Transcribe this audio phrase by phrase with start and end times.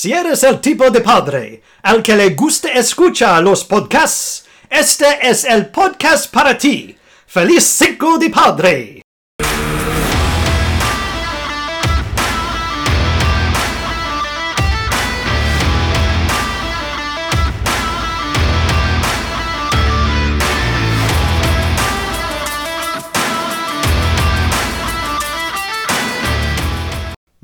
[0.00, 5.44] Si eres el tipo de padre al que le gusta escuchar los podcasts, este es
[5.44, 6.96] el podcast para ti.
[7.26, 8.97] ¡Feliz Cinco de Padre!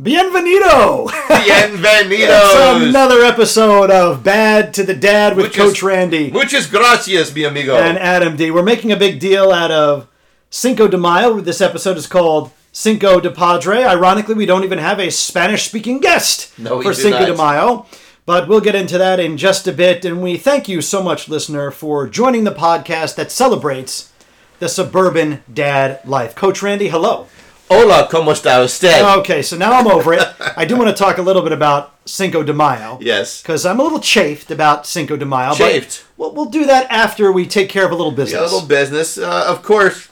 [0.04, 1.06] Bienvenido!
[1.28, 2.76] Bienvenidos.
[2.76, 7.44] It's another episode of Bad to the Dad with Muchas- Coach Randy Muchas gracias, mi
[7.44, 7.74] amigo.
[7.74, 8.50] and Adam D.
[8.50, 10.06] We're making a big deal out of
[10.50, 11.40] Cinco de Mayo.
[11.40, 13.82] This episode is called Cinco de Padre.
[13.82, 17.26] Ironically, we don't even have a Spanish speaking guest No, for Cinco not.
[17.26, 17.86] de Mayo.
[18.26, 20.04] But we'll get into that in just a bit.
[20.04, 24.10] And we thank you so much, listener, for joining the podcast that celebrates
[24.58, 26.34] the suburban dad life.
[26.34, 27.26] Coach Randy, hello.
[27.70, 29.02] Hola, ¿cómo está usted?
[29.18, 30.22] Okay, so now I'm over it.
[30.56, 32.98] I do want to talk a little bit about Cinco de Mayo.
[33.00, 33.40] Yes.
[33.40, 35.50] Because I'm a little chafed about Cinco de Mayo.
[35.50, 36.04] but Chafed?
[36.16, 38.40] We'll, we'll do that after we take care of a little business.
[38.40, 39.16] A little business.
[39.16, 40.08] Uh, of course,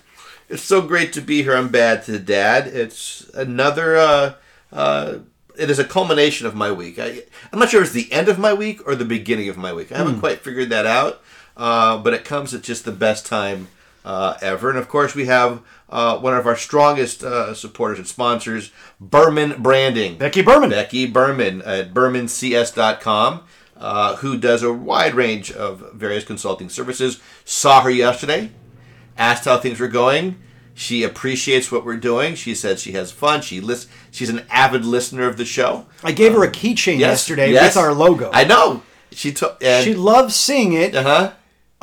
[0.49, 1.55] it's so great to be here.
[1.55, 2.67] I'm bad to the dad.
[2.69, 3.97] It's another.
[3.99, 4.35] Uh,
[4.73, 5.19] uh,
[5.59, 6.99] it is a culmination of my week.
[6.99, 7.23] I,
[7.53, 9.75] I'm not sure if it's the end of my week or the beginning of my
[9.75, 9.93] week.
[9.93, 11.21] I haven't quite figured that out.
[11.55, 13.69] Uh, but it comes at just the best time
[14.07, 14.71] uh, ever.
[14.71, 15.61] And of course, we have
[15.93, 20.17] uh, one of our strongest uh, supporters and sponsors, Berman Branding.
[20.17, 20.71] Becky Berman.
[20.71, 23.43] Becky Berman at bermancs.com,
[23.77, 27.21] uh, who does a wide range of various consulting services.
[27.45, 28.51] Saw her yesterday,
[29.19, 30.41] asked how things were going.
[30.75, 32.35] She appreciates what we're doing.
[32.35, 33.43] She said she has fun.
[33.43, 35.87] She lis- She's an avid listener of the show.
[36.03, 37.77] I gave her a keychain yesterday yes.
[37.77, 38.31] with our logo.
[38.33, 38.83] I know.
[39.11, 39.63] She took.
[39.63, 41.33] she loves seeing it Uh huh.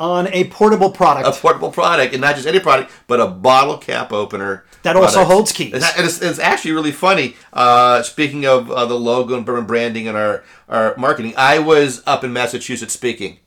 [0.00, 1.28] On a portable product.
[1.28, 5.16] A portable product, and not just any product, but a bottle cap opener That also
[5.16, 5.32] product.
[5.32, 5.74] holds keys.
[5.74, 7.36] And it's, it's actually really funny.
[7.52, 12.24] Uh, speaking of uh, the logo and branding and our, our marketing, I was up
[12.24, 13.38] in Massachusetts speaking,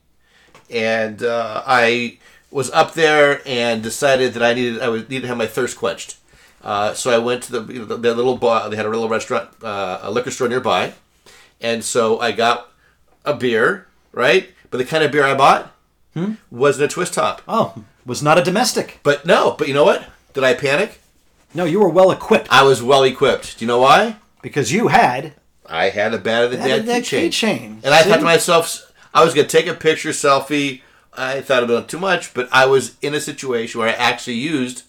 [0.70, 2.20] and uh, I
[2.52, 5.76] was up there and decided that I needed I was needed to have my thirst
[5.76, 6.18] quenched.
[6.64, 8.70] Uh, so I went to the, you know, the, the little bar.
[8.70, 10.94] They had a little restaurant, uh, a liquor store nearby,
[11.60, 12.70] and so I got
[13.26, 14.50] a beer, right?
[14.70, 15.73] But the kind of beer I bought
[16.14, 16.34] Hmm?
[16.52, 17.42] wasn't a twist top.
[17.48, 19.00] oh, was not a domestic.
[19.04, 20.06] But no, but you know what?
[20.34, 21.00] Did I panic?
[21.54, 23.60] No, you were well equipped I was well equipped.
[23.60, 24.18] Do you know why?
[24.42, 25.34] because you had
[25.66, 27.28] I had a Bad to the Dad that keychain.
[27.30, 27.66] keychain.
[27.84, 30.82] And I thought to myself, I was going to take a picture, selfie.
[31.14, 34.36] I thought about it too much, but I was in a situation where I actually
[34.36, 34.84] used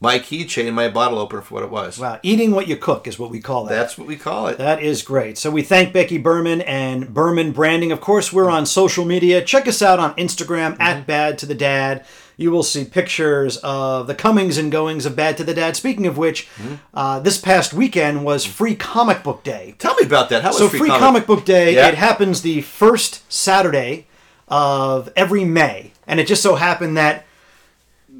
[0.00, 1.98] my keychain, my bottle opener for what it was.
[1.98, 3.74] Wow, eating what you cook is what we call that.
[3.74, 4.58] That's what we call it.
[4.58, 5.36] That is great.
[5.38, 7.90] So we thank Becky Berman and Berman Branding.
[7.90, 9.42] Of course, we're on social media.
[9.42, 10.82] Check us out on Instagram Mm-hmm.
[10.82, 12.04] at Bad to the Dad.
[12.36, 15.74] You will see pictures of the comings and goings of Bad to the Dad.
[15.74, 16.74] Speaking of which, Mm-hmm.
[16.94, 19.74] uh, this past weekend was Free Comic Book Day.
[19.78, 20.42] Tell me about that.
[20.42, 21.88] How was So free, Free Comic, Book Day, Yeah.
[21.88, 24.06] it happens the first Saturday
[24.46, 27.24] of every May, and it just so happened that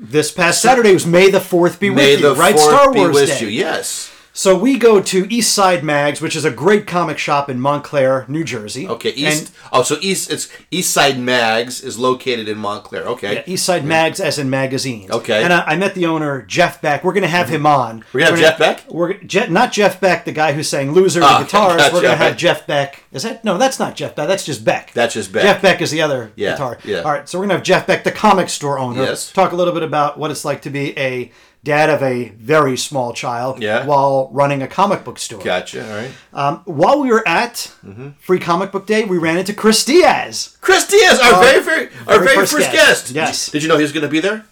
[0.00, 2.54] this past Saturday was May the Fourth be May with you, the right?
[2.54, 3.40] fourth Star Wars with Day.
[3.40, 3.48] you.
[3.48, 4.14] Yes.
[4.38, 8.24] So we go to East Side Mags, which is a great comic shop in Montclair,
[8.28, 8.86] New Jersey.
[8.86, 9.10] Okay.
[9.10, 9.48] East.
[9.48, 10.30] And, oh, so East.
[10.30, 13.02] It's East Side Mags is located in Montclair.
[13.08, 13.34] Okay.
[13.34, 15.10] yeah, East Side Mags, as in magazines.
[15.10, 15.42] Okay.
[15.42, 17.02] And I, I met the owner, Jeff Beck.
[17.02, 18.04] We're going to have him on.
[18.12, 18.84] We're gonna have Jeff Beck?
[18.88, 21.76] We're Je- not Jeff Beck, the guy who sang "Loser" Oh, the ah, guitarist.
[21.78, 21.94] gotcha.
[21.94, 23.02] We're going to have Jeff Beck.
[23.10, 23.58] Is that no?
[23.58, 24.28] That's not Jeff Beck.
[24.28, 24.92] That's just Beck.
[24.92, 25.42] That's just Beck.
[25.42, 26.78] Jeff Beck is the other Yeah, guitar.
[26.84, 27.00] yeah.
[27.00, 27.28] All right.
[27.28, 29.02] So we're going to have Jeff Beck, the comic store owner.
[29.02, 29.32] Yes.
[29.32, 31.32] Talk a little bit about what it's like to be a
[31.64, 33.84] dad of a very small child Yeah.
[33.84, 35.42] while running a comic book store.
[35.42, 35.84] Gotcha.
[35.88, 36.10] All right.
[36.32, 38.10] Um, while we were at Mm-hmm.
[38.20, 40.56] Free Comic Book Day, we ran into Chris Diaz.
[40.60, 42.72] Chris Diaz, our very, very, our very, first, guest.
[42.72, 43.10] guest.
[43.10, 43.50] Yes.
[43.50, 44.44] Did you know he was going to be there?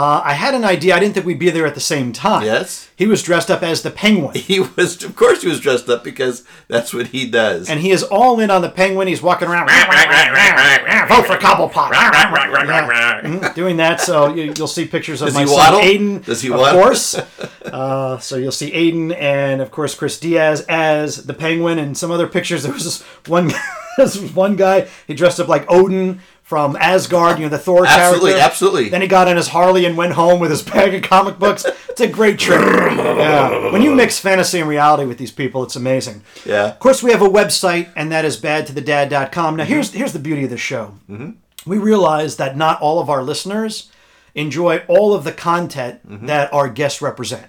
[0.00, 0.96] Uh, I had an idea.
[0.96, 2.42] I didn't think we'd be there at the same time.
[2.46, 2.88] Yes.
[2.96, 4.34] He was dressed up as the Penguin.
[4.50, 7.68] He was, of course, he was dressed up because that's what he does.
[7.68, 9.08] And he is all in on the Penguin.
[9.08, 9.68] He's walking around.
[9.68, 11.92] Vote for Cobblepot.
[11.92, 14.00] Yeah, mhm, doing that.
[14.00, 15.80] So you, you'll see pictures of Does my he son waddle?
[15.80, 16.24] Aiden.
[16.24, 16.80] Does he of waddle?
[16.80, 17.20] course.
[17.60, 22.10] Uh, so you'll see Aiden and of course Chris Diaz as the Penguin and some
[22.10, 22.64] other pictures.
[22.64, 23.52] There was this one,
[23.96, 24.88] this one guy.
[25.06, 26.20] He dressed up like Odin
[26.50, 27.38] from Asgard.
[27.38, 28.44] You know the Thor Absolutely, character.
[28.44, 28.88] absolutely.
[28.88, 31.64] Then he got on his Harley and went home with his bag of comic books.
[31.88, 32.60] It's a great trip.
[32.60, 33.70] yeah.
[33.70, 36.22] When you mix fantasy and reality with these people, it's amazing.
[36.44, 36.66] Yeah.
[36.66, 39.56] Of course, we have a website, and that is badtothedad.com.
[39.56, 39.72] Now, mm-hmm.
[39.72, 40.94] here's here's the beauty of the show.
[41.08, 41.30] Mm-hmm.
[41.70, 43.88] We realize that not all of our listeners
[44.34, 46.26] enjoy all of the content mm-hmm.
[46.26, 47.46] that our guests represent.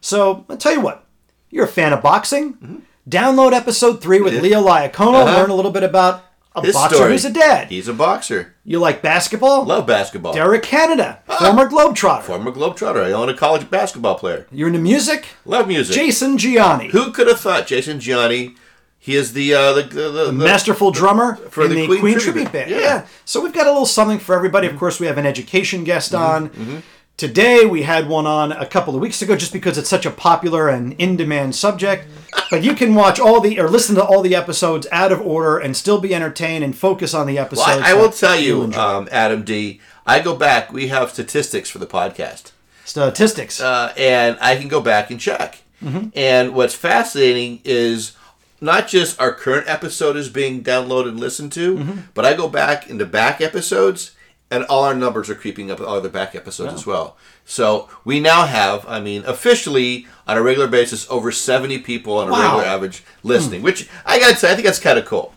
[0.00, 1.06] So, I'll tell you what.
[1.50, 2.84] You're a fan of boxing?
[3.08, 5.24] Download episode three with Leo Liacono.
[5.24, 5.38] Uh-huh.
[5.38, 6.24] Learn a little bit about
[6.54, 7.12] a His boxer story.
[7.12, 7.68] who's a dad.
[7.68, 8.54] He's a boxer.
[8.64, 9.64] You like basketball?
[9.64, 10.32] Love basketball.
[10.32, 11.38] Derek Canada, ah.
[11.38, 12.22] former Globetrotter.
[12.22, 13.04] Former Globetrotter.
[13.04, 14.46] I own a college basketball player.
[14.50, 15.26] You're into music?
[15.44, 15.94] Love music.
[15.94, 16.88] Jason Gianni.
[16.88, 18.56] Who could have thought Jason Gianni
[18.98, 22.52] He is the uh, the, the, the, the masterful drummer For the Queen Queen, Tribute.
[22.52, 22.70] Band.
[22.70, 22.78] Yeah.
[22.78, 23.06] Yeah.
[23.24, 24.66] So we've got a little something for everybody.
[24.66, 26.22] Of course, we have an education guest mm-hmm.
[26.22, 26.48] on.
[26.50, 26.78] Mm-hmm.
[27.20, 30.10] Today we had one on a couple of weeks ago, just because it's such a
[30.10, 32.06] popular and in-demand subject.
[32.50, 35.58] But you can watch all the or listen to all the episodes out of order
[35.58, 37.66] and still be entertained and focus on the episodes.
[37.68, 39.82] Well, I, I will tell you, um, Adam D.
[40.06, 40.72] I go back.
[40.72, 42.52] We have statistics for the podcast,
[42.86, 43.60] statistics.
[43.60, 45.60] uh, and I can go back and check.
[45.84, 46.08] Mm-hmm.
[46.14, 48.16] And what's fascinating is
[48.62, 51.98] not just our current episode is being downloaded and listened to, Mm-hmm.
[52.14, 54.12] but I go back into back episodes,
[54.50, 57.16] and all our numbers are creeping up with all the back episodes as well.
[57.44, 62.28] So we now have, I mean, officially on a regular basis, over seventy people on
[62.28, 62.42] a Wow.
[62.56, 63.62] Regular average listening.
[63.62, 65.34] Which I gotta say, I think that's kind of cool.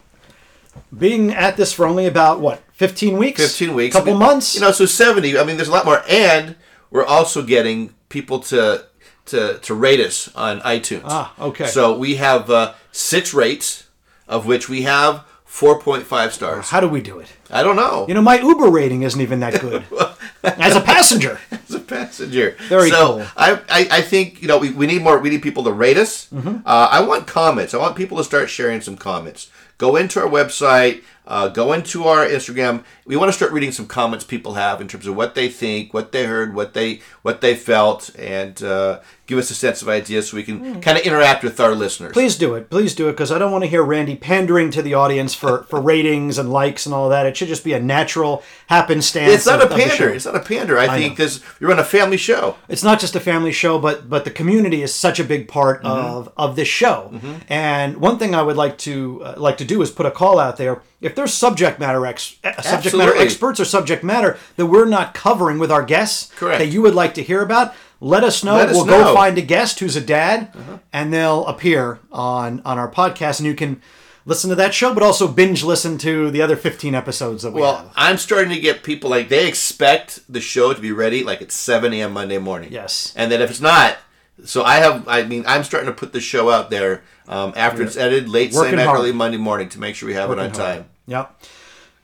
[0.97, 3.39] Being at this for only about what, fifteen weeks?
[3.41, 3.95] 15 weeks.
[3.95, 4.55] couple I mean, months.
[4.55, 5.37] You know, so 70.
[5.37, 6.03] I mean, there's a lot more.
[6.09, 6.55] And
[6.89, 8.85] we're also getting people to
[9.27, 11.03] to to rate us on iTunes.
[11.05, 11.67] Ah, okay.
[11.67, 13.87] So we have uh, six rates,
[14.27, 16.69] of which we have 4.5 stars.
[16.71, 17.31] How do we do it?
[17.51, 18.07] I don't know.
[18.07, 19.83] You know, my Uber rating isn't even that good.
[20.43, 21.39] As a passenger.
[21.51, 22.57] as a passenger.
[22.67, 23.25] Very so cool.
[23.37, 25.19] I, I, I think you know we, we need more.
[25.19, 26.27] We need people to rate us.
[26.31, 26.57] Mm-hmm.
[26.65, 27.73] Uh, I want comments.
[27.73, 29.49] I want people to start sharing some comments.
[29.77, 31.03] Go into our website.
[31.25, 32.83] Uh, go into our Instagram.
[33.05, 35.93] We want to start reading some comments people have in terms of what they think,
[35.93, 39.87] what they heard, what they what they felt, and uh, give us a sense of
[39.87, 42.11] ideas so we can kind of interact with our listeners.
[42.11, 42.69] Please do it.
[42.69, 45.63] Please do it because I don't want to hear Randy pandering to the audience for,
[45.63, 47.25] for ratings and likes and all that.
[47.25, 49.31] It should just be a natural happenstance.
[49.33, 50.09] It's not of- a pander.
[50.09, 50.77] It's not a pander.
[50.77, 51.23] I, think know.
[51.25, 51.41] this.
[51.61, 52.57] We run a family show.
[52.67, 55.83] It's not just a family show, but but the community is such a big part
[55.83, 55.87] Mm-hmm.
[55.87, 57.13] of of this show.
[57.49, 60.39] And one thing I would like to uh, like to do is put a call
[60.39, 60.81] out there.
[61.03, 65.13] If there's subject matter ex- uh, subject matter experts or subject matter that we're not
[65.13, 66.59] covering with our guests Correct.
[66.59, 68.55] that you would like to hear about, let us know.
[68.55, 68.95] Let us we'll know.
[69.01, 69.03] Uh-huh.
[69.09, 70.53] go find a guest who's a dad,
[70.91, 73.81] and they'll appear on on our podcast, and you can
[74.25, 77.59] listen to that show, but also binge listen to the other 15 episodes that we
[77.61, 77.91] Well, have.
[77.95, 81.51] I'm starting to get people like they expect the show to be ready like at
[81.51, 82.13] 7 a.m.
[82.13, 82.71] Monday morning.
[82.71, 83.13] Yes.
[83.17, 83.97] And then if it's not,
[84.45, 87.83] so I have, I mean, I'm starting to put the show out there um, after
[87.83, 88.99] it's edited, late Working night, hard.
[88.99, 90.85] early Monday morning to make sure we have it on time.
[91.07, 91.41] Yep.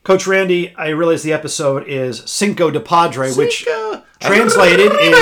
[0.04, 3.66] Coach Randy, I realize the episode is Cinco de Padre, which
[4.19, 5.16] translated is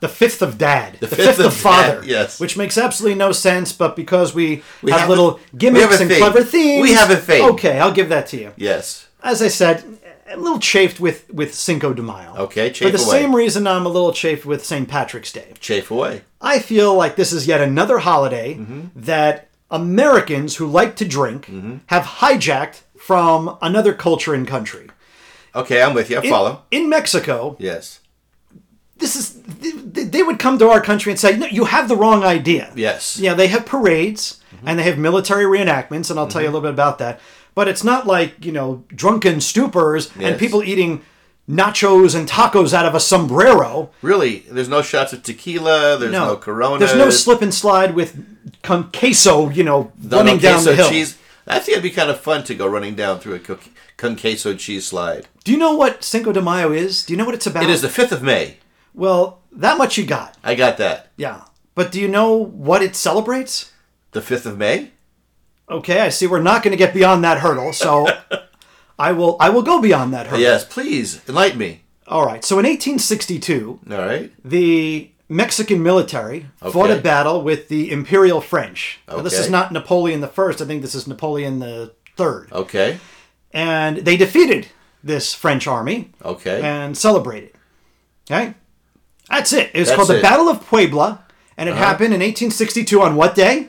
[0.00, 2.00] the fifth of dad, the, fifth fifth, of of, father.
[2.00, 2.38] dad, yes.
[2.40, 6.00] Which makes absolutely no sense, but because we, We have, have little we have gimmicks
[6.00, 6.18] and theme.
[6.20, 6.82] clever themes.
[6.82, 7.44] We have a theme.
[7.52, 8.52] Okay, I'll give that to you.
[8.56, 9.08] Yes.
[9.22, 9.82] As I said,
[10.30, 12.34] I'm a little chafed with, with Cinco de Mayo.
[12.36, 13.20] Okay, chafe For the away.
[13.20, 14.86] same reason I'm a little chafed with St.
[14.88, 15.54] Patrick's Day.
[15.58, 16.22] Chafe away.
[16.40, 18.80] I feel like this is yet another holiday Mm-hmm.
[18.94, 21.76] that Americans who like to drink Mm-hmm.
[21.86, 24.86] have hijacked from another culture and country.
[25.54, 26.18] Okay, I'm with you.
[26.18, 26.62] I In- follow.
[26.70, 28.00] In Mexico, Yes.
[28.98, 29.40] this is
[30.14, 33.18] they, would come to our country and say, "No, you have the wrong idea." Yes.
[33.18, 34.68] Yeah, they have parades Mm-hmm.
[34.68, 37.18] and they have military reenactments, and I'll tell you a little bit about that.
[37.54, 40.30] But it's not like you know drunken stupors Yes.
[40.32, 41.00] and people eating
[41.48, 43.88] nachos and tacos out of a sombrero.
[44.02, 45.96] Really, there's no shots of tequila.
[45.98, 46.78] There's no, No, Corona.
[46.78, 48.10] There's no slip and slide with
[48.62, 50.90] con queso, you know, running down the hill.
[50.90, 51.16] cheese.
[51.48, 53.58] I think it'd be kind of fun to go running down through a co-
[53.96, 55.26] con queso cheese slide.
[55.44, 57.04] Do you know what Cinco de Mayo is?
[57.04, 57.62] Do you know what it's about?
[57.64, 58.58] It is the 5th of May.
[58.94, 60.36] Well, that much you got.
[60.44, 61.10] I got that.
[61.16, 61.42] Yeah.
[61.74, 63.72] But do you know what it celebrates?
[64.12, 64.90] The 5th of May?
[65.70, 68.06] Okay, I see we're not going to get beyond that hurdle, so
[68.98, 70.40] I will I will go beyond that hurdle.
[70.40, 71.82] Yes, please, enlighten me.
[72.06, 72.42] All right.
[72.42, 74.32] So in 1862, All right.
[74.42, 79.00] the Mexican military fought a battle with the Imperial French.
[79.08, 80.60] Now, this is not Napoleon the First.
[80.62, 82.50] I think this is Napoleon the Third.
[82.52, 82.98] Okay.
[83.52, 84.68] And they defeated
[85.04, 86.60] this French army Okay.
[86.62, 87.52] and celebrated.
[88.30, 88.54] Okay?
[89.30, 89.70] That's it.
[89.74, 90.24] It was That's called the it.
[90.24, 90.30] Uh-huh.
[90.36, 91.24] Battle of Puebla,
[91.56, 93.68] and it happened in 1862 on what day?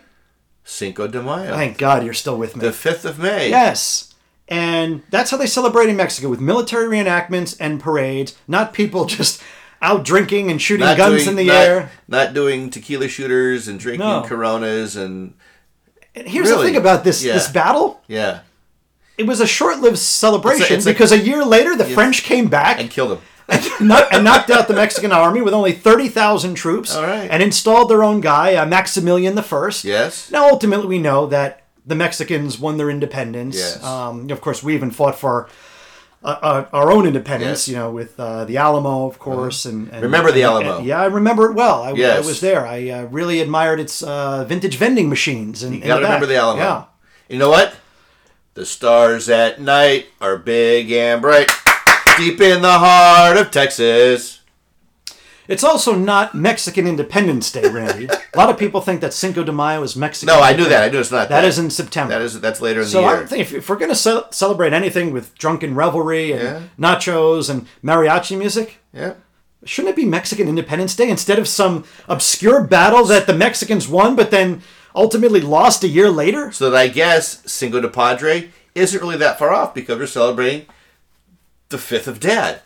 [0.64, 1.54] Cinco de Mayo.
[1.54, 2.62] Thank God you're still with me.
[2.62, 3.50] the 5th of May.
[3.50, 4.14] Yes.
[4.48, 9.42] And that's how they celebrate in Mexico with military reenactments and parades, not people just
[9.82, 11.92] out drinking and shooting Not guns doing, in the not, air.
[12.08, 14.22] Not doing tequila shooters and drinking No.
[14.24, 15.34] Coronas and
[16.16, 17.34] And here's the thing about this Yeah.
[17.34, 18.02] this battle.
[18.08, 18.40] yeah,
[19.18, 22.48] It was a short-lived celebration It's a- it's because a year later the French came
[22.48, 23.20] back and killed them.
[23.50, 27.28] and knocked out the Mexican army with only 30,000 troops All right.
[27.32, 29.84] and installed their own guy, uh, Maximilian the First.
[29.84, 30.30] Yes.
[30.30, 33.56] Now, ultimately, we know that the Mexicans won their independence.
[33.58, 33.84] Yes.
[33.84, 35.50] Um, of course, we even fought for
[36.24, 37.70] uh, uh, our own independence, Yes.
[37.76, 37.86] Uh-huh.
[37.86, 39.66] you know, with uh, the Alamo, of course.
[39.66, 40.78] And, and Remember the Alamo.
[40.78, 41.82] and- yeah, I remember it well.
[41.84, 42.66] I, I was there.
[42.68, 45.64] I uh, really admired its uh, vintage vending machines.
[45.64, 46.62] And You gotta remember the Alamo.
[46.62, 46.84] Yeah.
[47.30, 47.76] You know what?
[48.56, 51.50] The stars at night are big and bright,
[52.18, 54.39] deep in the heart of Texas.
[55.50, 58.06] It's also not Mexican Independence Day, Randy.
[58.34, 60.34] a lot of people think that Cinco de Mayo is Mexican.
[60.34, 60.84] No, I knew that.
[60.84, 61.46] I knew it's not That that.
[61.48, 62.14] is in September.
[62.14, 63.28] That is that's later in so the year.
[63.28, 66.62] think if, if we're going to ce- celebrate anything with drunken revelry and Yeah.
[66.80, 69.16] nachos and mariachi music, yeah.
[69.66, 74.16] shouldn't it be Mexican Independence Day instead of some obscure battle that the Mexicans won
[74.16, 74.62] but then
[74.94, 76.52] ultimately lost a year later?
[76.52, 80.68] So that I guess Cinco de Padre isn't really that far off because we're celebrating
[81.70, 82.62] the fifth of Dad.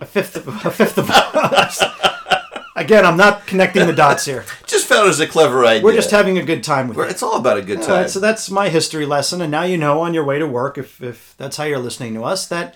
[0.00, 1.82] A fifth of a fifth of us.
[2.76, 4.44] Again, I'm not connecting the dots here.
[4.66, 5.84] Just found it as a clever idea.
[5.84, 7.10] We're just having a good time with it.
[7.10, 8.00] It's all about a good All time.
[8.02, 10.78] right, so that's my history lesson, and now you know on your way to work,
[10.78, 12.74] if, if that's how you're listening to us, that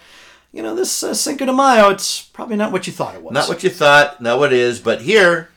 [0.52, 3.32] you know this uh, Cinco de Mayo, it's probably not what you thought it was.
[3.32, 5.48] Not what you thought, not what it is, but here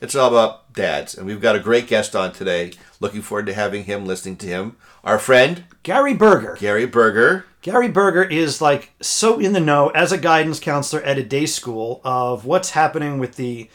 [0.00, 1.14] it's all about dads.
[1.16, 2.72] And we've got a great guest on today.
[3.00, 4.76] Looking forward to having him, listening to him.
[5.02, 6.56] Our friend, Gary Berger.
[6.60, 7.46] Gary Berger.
[7.64, 11.46] Gary Berger is like so in the know as a guidance counselor at a day
[11.46, 13.70] school of what's happening with the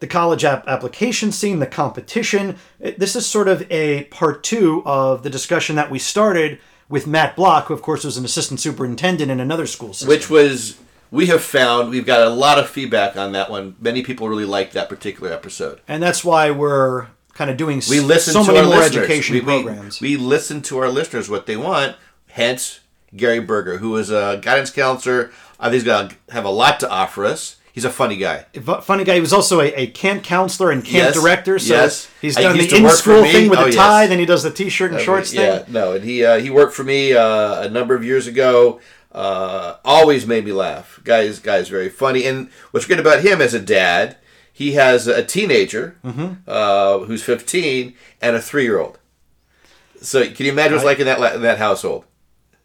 [0.00, 2.56] the college app application scene, the competition.
[2.80, 6.58] This is sort of a part two of the discussion that we started
[6.88, 10.08] with Matt Block, who of course was an assistant superintendent in another school system.
[10.08, 10.78] which was
[11.10, 13.76] we have found we've got a lot of feedback on that one.
[13.78, 15.82] Many people really liked that particular episode.
[15.86, 19.04] and that's why we're kind of doing We listen so to many our more listeners.
[19.04, 20.00] education we, we- programs.
[20.00, 21.96] We, listen to our listeners what they want.
[22.28, 22.80] Hence,
[23.16, 25.30] Gary Berger, who is a guidance counselor.
[25.58, 27.56] I think he's going to have a lot to offer us.
[27.72, 28.44] He's a funny guy.
[28.82, 29.14] Funny guy.
[29.14, 31.58] He was also a, a camp counselor and camp Yes, director.
[31.58, 32.08] So yes.
[32.20, 33.74] he's done the for in-school thing with Oh, yes.
[33.74, 35.72] tie, then he does the t-shirt and shorts yeah, thing.
[35.72, 38.80] no, and he uh, he worked for me uh, a number of years ago.
[39.10, 41.00] Uh, always made me laugh.
[41.04, 42.24] Guys, guys, very funny.
[42.26, 44.16] And what's great about him as a dad,
[44.52, 46.32] he has a teenager Mm-hmm.
[46.48, 48.98] uh, who's 15 and a three-year-old.
[50.00, 52.04] So can you imagine what's like in that in that household?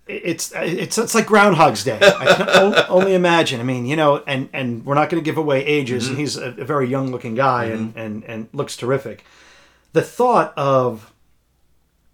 [0.10, 2.00] It's it's it's like Groundhog's Day.
[2.02, 3.60] I can only imagine.
[3.60, 6.04] I mean, you know, and and we're not going to give away ages.
[6.06, 6.12] Mm-hmm.
[6.12, 9.24] And he's a, a very young-looking guy and and and looks terrific.
[9.94, 11.14] The thought of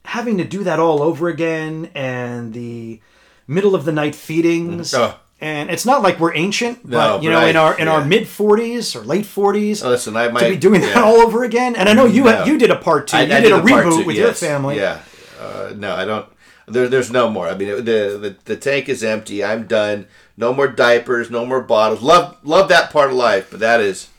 [0.03, 2.99] having to do that all over again and the
[3.47, 4.93] middle of the night feedings.
[4.93, 5.17] Oh.
[5.41, 7.87] And it's not like we're ancient, No, but you but know, I- in our in
[7.87, 11.01] our mid forties or late forties, Oh, listen, I might to be doing that yeah.
[11.03, 11.75] all over again.
[11.75, 12.45] And I know you No.
[12.45, 13.17] you did a part two.
[13.17, 14.77] I- you I did, a part reboot two, with your family.
[14.77, 15.01] Yeah.
[15.39, 16.25] Uh, no, I don't.
[16.67, 17.47] There, there's no more.
[17.47, 19.43] I mean, the, the the tank is empty.
[19.43, 20.07] I'm done.
[20.37, 21.29] No more diapers.
[21.29, 22.01] No more bottles.
[22.01, 24.09] Love love that part of life, but that is,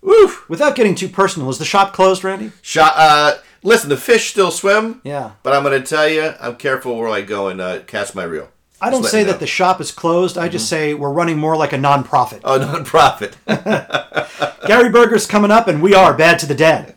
[0.00, 0.32] woo.
[0.48, 2.52] Without getting too personal, is the shop closed, Randy?
[2.60, 2.92] Shot.
[2.96, 5.00] Uh, listen, the fish still swim.
[5.04, 5.32] Yeah.
[5.42, 8.24] But I'm going to tell you, I'm careful where I go and uh, cast my
[8.24, 8.48] reel.
[8.80, 10.36] I don't say that the shop is closed.
[10.36, 12.40] I just say we're running more like a nonprofit.
[12.42, 13.36] Oh, non-profit.
[14.66, 16.96] Gary Berger's coming up, and we are Bad to the Dad.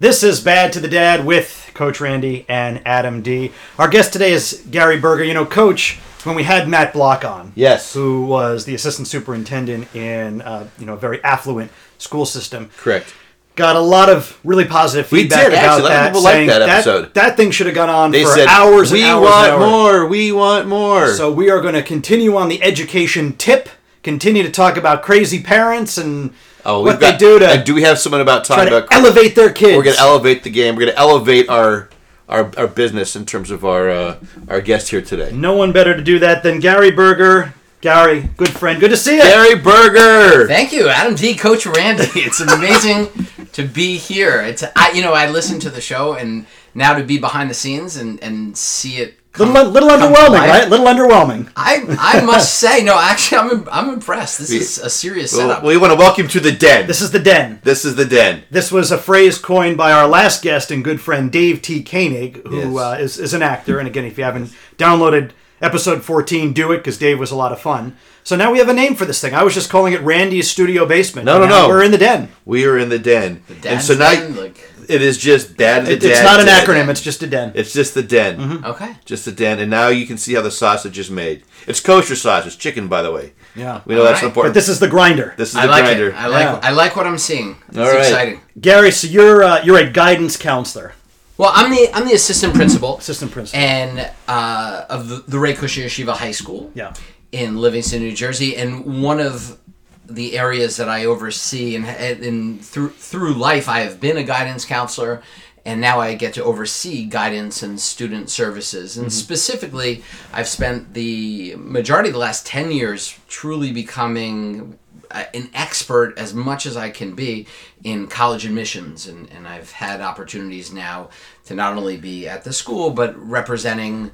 [0.00, 3.52] This is Bad to the Dad with Coach Randy and Adam D.
[3.78, 5.24] Our guest today is Gary Berger.
[5.24, 7.94] You know, Coach, when we had Matt Block on, Yes.
[7.94, 13.14] who was the assistant superintendent in uh, you know a very affluent school system, Correct.
[13.54, 15.80] got a lot of really positive We feedback did, about actually.
[15.80, 16.06] A lot of that.
[16.08, 17.14] people saying that episode.
[17.14, 19.62] That thing should have gone on They for said hours and we hours want and
[19.62, 19.70] hours.
[19.70, 20.06] more.
[20.06, 21.08] We want more.
[21.14, 23.68] So we are going to continue on the education tip.
[24.02, 26.34] Continue to talk about crazy parents and
[26.64, 28.70] oh, what we've got, they do to and do we have someone about try talking
[28.70, 28.92] to about?
[28.92, 29.76] elevate their kids.
[29.76, 30.74] We're going to elevate the game.
[30.74, 31.88] We're going to elevate our
[32.28, 34.18] our, our business in terms of our uh,
[34.48, 35.30] our guest here today.
[35.32, 37.54] no one better to do that than Gary Berger.
[37.80, 39.22] Gary, good friend, good to see you.
[39.22, 40.48] Gary Berger.
[40.48, 41.34] Thank you, Adam D.
[41.36, 42.04] Coach Randy.
[42.14, 43.08] It's amazing
[43.52, 44.40] to be here.
[44.40, 47.54] It's I, you know, I listened to the show, and now to be behind the
[47.54, 49.18] scenes and and see it.
[49.34, 50.48] Come, little, little underwhelming, life.
[50.50, 50.68] right?
[50.68, 51.50] Little underwhelming.
[51.56, 54.38] I I must say, no, actually, I'm I'm impressed.
[54.38, 55.64] This is a serious Well, setup.
[55.64, 56.86] we want to welcome to the den.
[56.86, 57.58] This is the den.
[57.64, 58.44] This is the den.
[58.50, 61.82] This was a phrase coined by our last guest and good friend Dave T.
[61.82, 62.76] Koenig, who Yes.
[62.78, 63.78] uh, is, is an actor.
[63.80, 67.50] And again, if you haven't downloaded episode 14, do it because Dave was a lot
[67.50, 67.96] of fun.
[68.22, 69.34] So now we have a name for this thing.
[69.34, 71.26] I was just calling it Randy's Studio Basement.
[71.26, 71.68] No, no, no.
[71.68, 72.28] We're in the den.
[72.46, 74.56] We are in the den, and Dad's so now den, like
[74.90, 75.88] it is just dad.
[75.88, 76.64] It- the it's not an den.
[76.66, 77.52] acronym, it's just a den.
[77.54, 78.64] It's just the den.
[78.64, 78.96] okay.
[79.04, 81.42] Just the den, and now you can see how the sausage is made.
[81.66, 83.32] It's kosher sausage, chicken, by the way.
[83.56, 83.82] Yeah.
[83.86, 84.24] We know that's Alright.
[84.24, 84.54] important.
[84.54, 85.34] But this is the grinder.
[85.36, 86.08] this is I the like grinder.
[86.10, 86.14] it.
[86.14, 86.60] I like Yeah.
[86.62, 87.56] I like what I'm seeing.
[87.68, 87.98] It's All right.
[88.00, 88.40] exciting.
[88.60, 90.92] Gary, so you're uh, you're a guidance counselor,
[91.38, 93.60] Well, I'm the I'm the assistant principal assistant principal.
[93.60, 96.70] and uh, of the, the Rae Kushner Yeshiva High School.
[96.74, 96.92] yeah.
[97.32, 99.58] in Livingston, New Jersey, and one of
[100.06, 104.64] the areas that I oversee and, and through through life, I have been a guidance
[104.64, 105.22] counselor,
[105.64, 108.98] and now I get to oversee guidance and student services.
[108.98, 114.78] And specifically, I've spent the majority of the last 10 years truly becoming
[115.10, 117.46] uh, an expert as much as I can be
[117.82, 119.06] in college admissions.
[119.06, 121.08] And, and I've had opportunities now
[121.46, 124.10] to not only be at the school, but representing.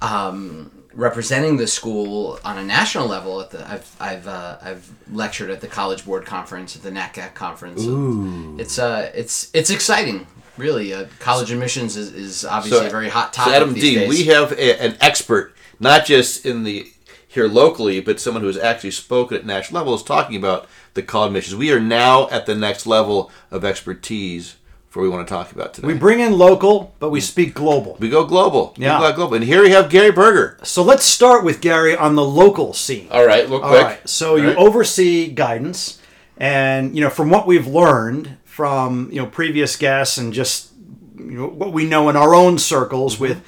[0.00, 5.50] Um, representing the school on a national level at the I've I've uh, I've lectured
[5.50, 7.82] at the College Board conference at the NACAC conference.
[7.82, 8.56] Ooh.
[8.58, 10.26] It's uh it's it's exciting.
[10.58, 13.98] Really, uh, college admissions is, is obviously a very hot topic So Adam these Dean,
[14.00, 14.08] days.
[14.08, 16.92] we have a, an expert, not just in the
[17.26, 21.02] here locally, but someone who has actually spoken at national level is talking about the
[21.02, 21.56] college missions.
[21.56, 24.56] We are now at the next level of expertise
[24.92, 25.86] for what we want to talk about today.
[25.88, 27.96] We bring in local, but we speak global.
[27.98, 28.74] We go global.
[28.76, 29.00] We Yeah.
[29.00, 29.36] go global.
[29.36, 30.58] And here we have Gary Berger.
[30.64, 33.08] So let's start with Gary on the local scene.
[33.10, 33.82] All right, real All quick.
[33.82, 34.00] right.
[34.08, 34.56] So you right.
[34.58, 35.98] oversee guidance,
[36.36, 40.68] and you know from what we've learned from you know previous guests and just
[41.16, 43.22] you know what we know in our own circles Mm-hmm.
[43.24, 43.40] with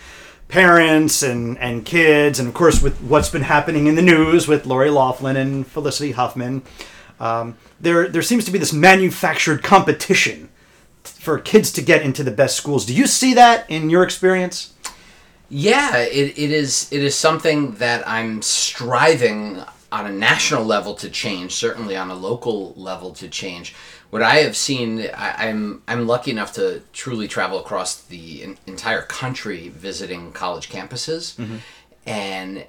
[0.48, 4.64] parents and and kids, and of course with what's been happening in the news with
[4.64, 6.62] Lori Laughlin and Felicity Huffman.
[7.20, 10.48] Um, there there seems to be this manufactured competition
[11.24, 12.84] for kids to get into the best schools.
[12.84, 14.74] Do you see that in your experience?
[15.48, 21.08] Yeah, it, it is it is something that I'm striving on a national level to
[21.08, 23.74] change, certainly on a local level to change.
[24.10, 28.58] What I have seen, I, I'm I'm lucky enough to truly travel across the en-
[28.66, 31.56] entire country visiting college campuses, mm-hmm.
[32.06, 32.66] and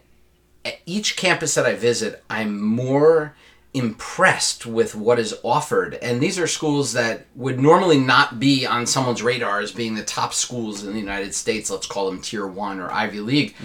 [0.64, 3.36] at each campus that I visit, I'm more
[3.76, 5.96] impressed with what is offered.
[5.96, 10.04] And these are schools that would normally not be on someone's radar as being the
[10.04, 11.70] top schools in the United States.
[11.70, 13.56] Let's call them Tier One or Ivy League,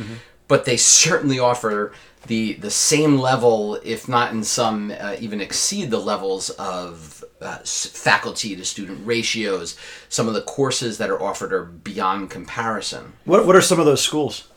[0.49, 1.93] but they certainly offer
[2.27, 7.59] the the same level, if not in some uh, even exceed the levels of uh,
[7.63, 9.75] s- faculty to student ratios.
[10.11, 13.15] Some of the courses that are offered are beyond comparison.
[13.25, 14.49] What what are some of those schools?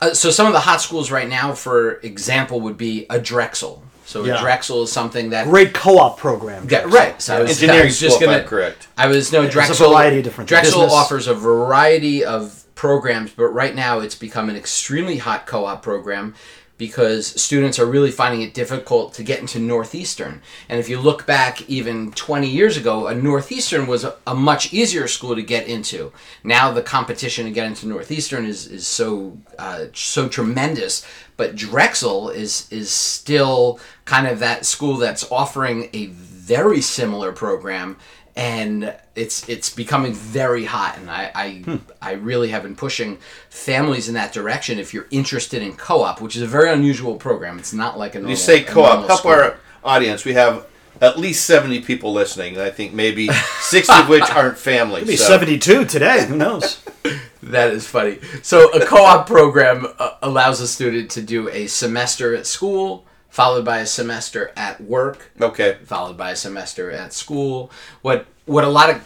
[0.00, 3.82] Uh, so some of the hot schools right now, for example, would be a Drexel.
[4.08, 4.40] So Yeah.
[4.40, 6.66] Drexel is something that Great co-op program.
[6.70, 7.20] Yeah, right.
[7.20, 8.42] So I was, Engineering I was just school, if gonna.
[8.42, 8.88] I'm correct.
[8.96, 9.90] I was no There's a Drexel.
[9.90, 10.92] variety of different Drexel business.
[10.94, 16.34] offers a variety of programs, but right now it's become an extremely hot co-op program
[16.78, 20.40] because students are really finding it difficult to get into Northeastern.
[20.68, 24.72] And if you look back even 20 years ago, a Northeastern was a, a much
[24.72, 26.12] easier school to get into.
[26.44, 31.04] Now the competition to get into Northeastern is, is so uh, so tremendous.
[31.36, 37.98] But Drexel is is still kind of that school that's offering a very similar program
[38.38, 41.76] and it's it's becoming very hot and I I, Hmm.
[42.00, 43.18] I really have been pushing
[43.50, 47.58] families in that direction if you're interested in co-op which is a very unusual program
[47.58, 48.86] it's not like a normal, You say co-op.
[48.92, 49.32] normal Help school.
[49.32, 50.24] our audience.
[50.24, 50.66] We have
[51.00, 52.58] at least 70 people listening.
[52.58, 53.28] I think maybe
[53.60, 55.04] 60 of which aren't family.
[55.04, 56.24] Be so- 72 today.
[56.26, 56.80] Who knows?
[57.40, 58.18] That is funny.
[58.42, 63.64] So a co-op program uh, allows a student to do a semester at school, followed
[63.64, 65.76] by a semester at work, Okay.
[65.84, 67.70] followed by a semester at school.
[68.02, 69.02] What what a lot of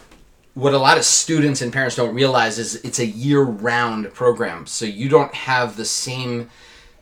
[0.55, 4.67] what a lot of students and parents don't realize is it's a year-round program.
[4.67, 6.51] So you don't have the same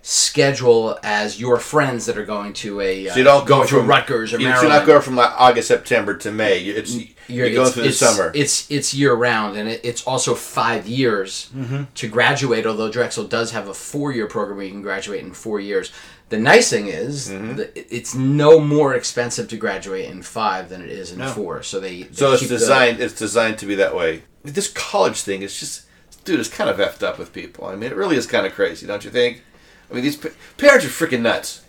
[0.03, 3.69] schedule as your friends that are going to a uh, So you don't go going
[3.69, 4.69] to Rutgers or you, Maryland.
[4.71, 6.61] You're not going from like August, September to May.
[6.61, 7.07] It's you're,
[7.47, 8.33] You're- going it's- through the it's- summer.
[8.35, 11.83] It's it's year round, and it, it's also five years Mm-hmm.
[11.95, 12.67] to graduate.
[12.67, 15.93] Although Drexel does have a four year program where you can graduate in four years.
[16.31, 17.61] The nice thing is Mm-hmm.
[17.75, 21.29] it's no more expensive to graduate in five than it is in No.
[21.31, 21.63] four.
[21.63, 23.01] So they, they so it's keep the- designed.
[23.01, 24.23] it's designed to be that way.
[24.45, 25.83] This college thing is just,
[26.25, 27.67] dude, it's kind of effed up with people.
[27.67, 29.43] I mean, it really is kind of crazy, don't you think?
[29.91, 31.63] I mean, these pa- parents are freaking nuts.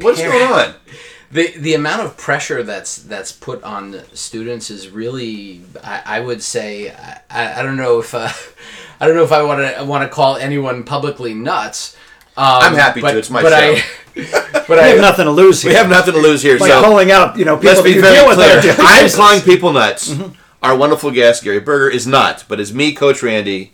[0.00, 0.74] What's going on?
[1.30, 6.42] the the amount of pressure that's that's put on students is really I, I would
[6.42, 6.90] say
[7.30, 8.28] I, I don't know if uh,
[9.00, 11.94] I don't know if I want to want to call anyone publicly nuts.
[12.36, 13.18] Um, I'm happy but, to.
[13.18, 13.56] It's my but show.
[13.56, 15.72] I, but I have nothing to lose here.
[15.72, 16.58] We have nothing to lose here.
[16.58, 18.52] By so calling out, you know, people let's be very deal with clear.
[18.52, 20.14] on a daily I'm calling people nuts.
[20.62, 23.72] Our wonderful guest Gary Berger is not, but is me, Coach Randy.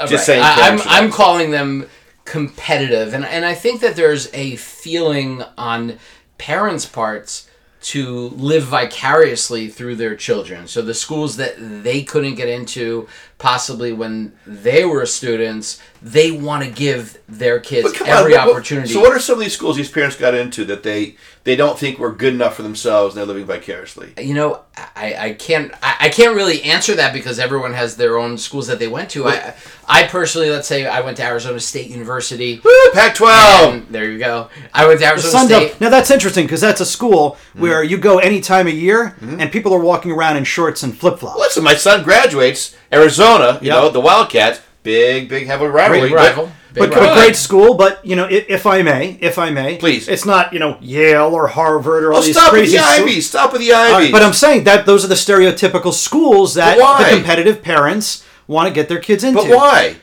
[0.00, 0.20] Just Right.
[0.20, 0.42] saying.
[0.42, 1.88] I, I'm I'm calling them
[2.24, 5.98] competitive, and and I think that there's a feeling on
[6.38, 7.48] parents' parts
[7.82, 10.66] to live vicariously through their children.
[10.66, 16.64] So the schools that they couldn't get into possibly when they were students, they want
[16.64, 18.92] to give their kids every on, what- opportunity.
[18.92, 21.78] So, what are some of these schools these parents got into that they they don't
[21.78, 24.12] think were good enough for themselves and they're living vicariously?
[24.18, 24.60] you know,
[24.96, 28.66] I, I can't I, I can't really answer that because everyone has their own schools
[28.66, 29.26] that they went to.
[29.28, 29.54] I
[29.88, 32.60] I personally, let's say, I went to Arizona State University.
[32.64, 33.72] Woo, Pac-12.
[33.72, 34.48] And there you go.
[34.72, 35.58] I went to Arizona Sun State.
[35.60, 37.14] Devil- Now that's interesting because that's a school
[37.54, 37.62] Mm-hmm.
[37.62, 40.96] where you go any time of year and people are walking around in shorts and
[40.98, 41.38] flip flops.
[41.38, 43.23] Listen, my son graduates Arizona.
[43.24, 43.62] You Yep.
[43.62, 46.02] know the Wildcats, big big have a rivalry.
[46.02, 46.52] Big but- rival.
[46.74, 47.06] Big But, rival.
[47.14, 50.08] but great school, but you know, if, if I may, if I may, Please.
[50.08, 52.82] it's not you know Yale or Harvard or all Oh, these stop with crazy the
[52.82, 53.00] schools.
[53.10, 53.20] Ivy.
[53.20, 53.92] Stop with the Ivy.
[53.92, 58.66] right, but I'm saying that those are the stereotypical schools that the competitive parents want
[58.66, 59.40] to get their kids into.
[59.40, 59.96] But why?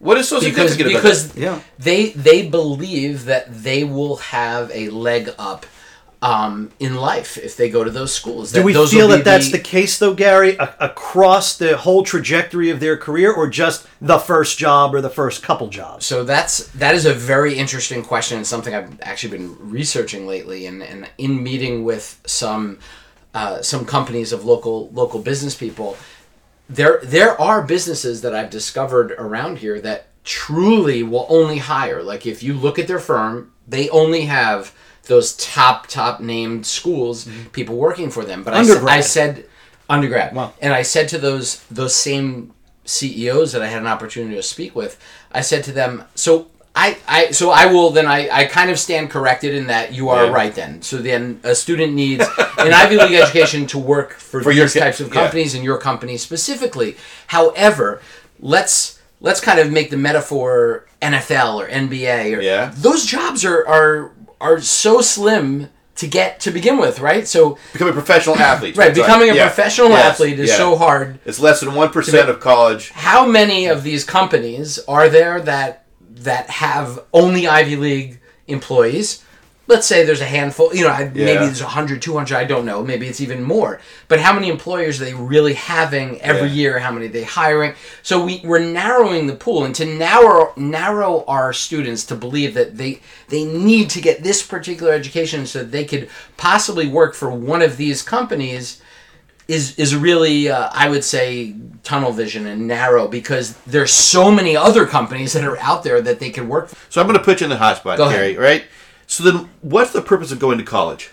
[0.00, 1.40] What is so because significant about because that?
[1.40, 1.58] Yeah.
[1.78, 5.64] they they believe that they will have a leg up
[6.22, 8.52] um, in life if they go to those schools.
[8.52, 12.78] Do we feel that that's the case, though, Gary, a- across the whole trajectory of
[12.78, 16.06] their career, or just the first job or the first couple jobs?
[16.06, 20.66] So that's that is a very interesting question and something I've actually been researching lately
[20.66, 22.78] and, and in meeting with some
[23.34, 25.96] uh, some companies of local local business people.
[26.70, 32.00] There there are businesses that I've discovered around here that truly will only hire.
[32.00, 34.72] Like if you look at their firm, they only have
[35.06, 37.48] those top top named schools, mm-hmm.
[37.48, 38.42] people working for them.
[38.42, 38.88] But I, Undergrad.
[38.88, 39.44] I said
[39.90, 40.34] undergrad.
[40.34, 40.52] Wow.
[40.60, 42.52] And I said to those those same
[42.84, 45.00] CEOs that I had an opportunity to speak with,
[45.32, 48.78] I said to them, so I, I so I will then I, I kind of
[48.78, 50.32] stand corrected in that you are Yeah.
[50.32, 50.80] right then.
[50.82, 52.24] So then a student needs
[52.58, 55.14] an Ivy League education to work for, For these ki- types of yeah.
[55.14, 56.96] companies and your company specifically.
[57.26, 58.00] However,
[58.40, 62.72] let's let's kind of make the metaphor NFL or NBA or Yeah.
[62.74, 67.26] those jobs are are are so slim to get to begin with, right?
[67.28, 68.76] So Becoming a professional athlete.
[68.76, 69.46] right, becoming a Yeah.
[69.46, 70.04] professional Yes.
[70.14, 70.56] athlete is Yeah.
[70.56, 72.90] so hard It's less than one percent of college.
[72.94, 75.84] how many of these companies are there that
[76.16, 79.20] that have only Ivy League employees?
[79.72, 81.24] Let's say there's a handful, you know, I- Yeah.
[81.24, 83.80] maybe there's 100, 200, I don't know, maybe it's even more.
[84.06, 86.54] But how many employers are they really having every Yeah.
[86.54, 86.78] year?
[86.80, 87.72] How many are they hiring?
[88.02, 92.76] So we, we're narrowing the pool and to narrow narrow our students to believe that
[92.76, 97.30] they they need to get this particular education so that they could possibly work for
[97.30, 98.76] one of these companies
[99.48, 104.54] is is really uh, I would say tunnel vision and narrow because there's so many
[104.54, 106.76] other companies that are out there that they could work for.
[106.90, 108.36] So I'm going to put you in the hot spot, Go ahead.
[108.36, 108.64] Right.
[109.12, 111.10] So then, what's the purpose of going to college?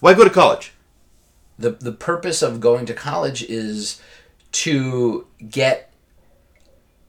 [0.00, 0.72] Why go to college?
[1.56, 4.02] The the purpose of going to college is
[4.66, 5.92] to get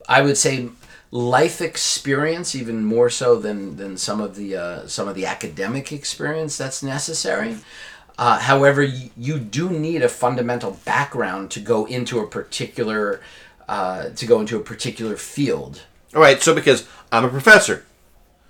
[0.07, 0.69] I would say
[1.10, 5.91] life experience even more so than than some of the uh, some of the academic
[5.91, 7.57] experience that's necessary.
[8.19, 13.19] Uh, however, you, you do need a fundamental background to go into a particular
[13.67, 15.81] uh, to go into a particular field.
[16.13, 16.39] All right.
[16.39, 17.83] So because I'm a professor,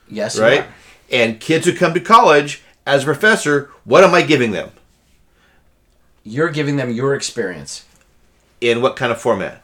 [0.10, 0.66] Yes, right.
[1.12, 4.72] And kids who come to college as a professor, what am I giving them?
[6.24, 7.86] You're giving them your experience.
[8.60, 9.62] In what kind of format?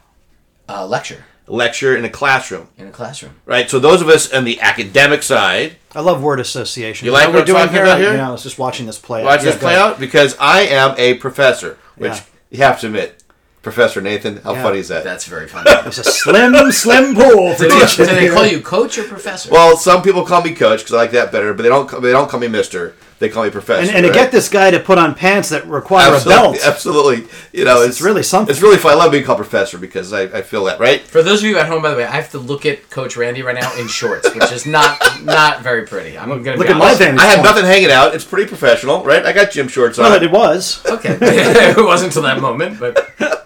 [0.69, 3.35] Uh, lecture Lecture in a classroom, in a classroom.
[3.45, 3.69] right?
[3.69, 7.05] So those of us on the academic side, I love word association.
[7.05, 8.11] You like that what I'm talking about here?
[8.11, 9.25] You know, I was just watching this play.
[9.25, 9.43] watch out.
[9.43, 12.21] this Yeah, play out because I am a professor, which Yeah.
[12.49, 13.22] you have to admit,
[13.63, 14.41] Professor Nathan.
[14.43, 14.61] How Yeah.
[14.63, 15.03] funny is that?
[15.05, 15.71] That's very funny.
[15.85, 18.05] It's a slim, slim pool for do, they, teaching.
[18.05, 19.49] do they call you coach or professor?
[19.51, 22.01] Well, some people call me coach because I like that better, but they don't.
[22.01, 22.93] They don't call me Mister.
[23.19, 23.87] They call me professor.
[23.87, 24.13] And, and to right?
[24.23, 26.67] get this guy to put on pants that require absolutely, a belt.
[26.67, 28.51] absolutely, you know, it's, It's really something.
[28.51, 28.91] It's really fun.
[28.91, 30.99] I love being called professor because I, I feel that right.
[30.99, 33.15] For those of you at home, by the way, I have to look at Coach
[33.15, 36.17] Randy right now in shorts, which is not not very pretty.
[36.17, 36.99] I'm gonna Look be at my honest.
[36.99, 37.45] vantage I have point.
[37.45, 38.13] nothing hanging out.
[38.13, 39.25] It's pretty professional, right?
[39.25, 40.11] I got gym shorts on.
[40.11, 40.81] Well, it was.
[40.85, 43.42] Okay, it wasn't until that moment, but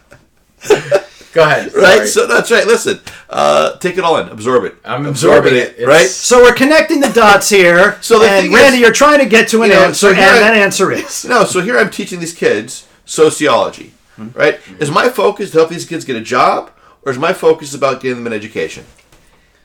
[1.34, 1.74] go ahead.
[1.74, 2.66] Right, so that's right.
[2.66, 4.76] Listen, uh, take it all in, absorb it.
[4.86, 5.70] I'm absorbing it.
[5.80, 6.08] It's- right?
[6.08, 7.98] So we're connecting the dots here.
[8.02, 10.08] So the and thing Randy, is- you're trying to get to an You know, answer,
[10.08, 13.94] so and I- that answer is No, so here I'm teaching these kids sociology,
[14.34, 14.60] right?
[14.80, 16.72] Is my focus to help these kids get a job,
[17.04, 18.86] or is my focus about getting them an education?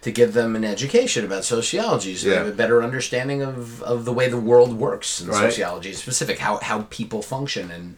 [0.03, 4.05] to give them an education about sociology so they have a better understanding of, of
[4.05, 5.39] the way the world works in Right.
[5.49, 7.95] sociology specific how, how people function and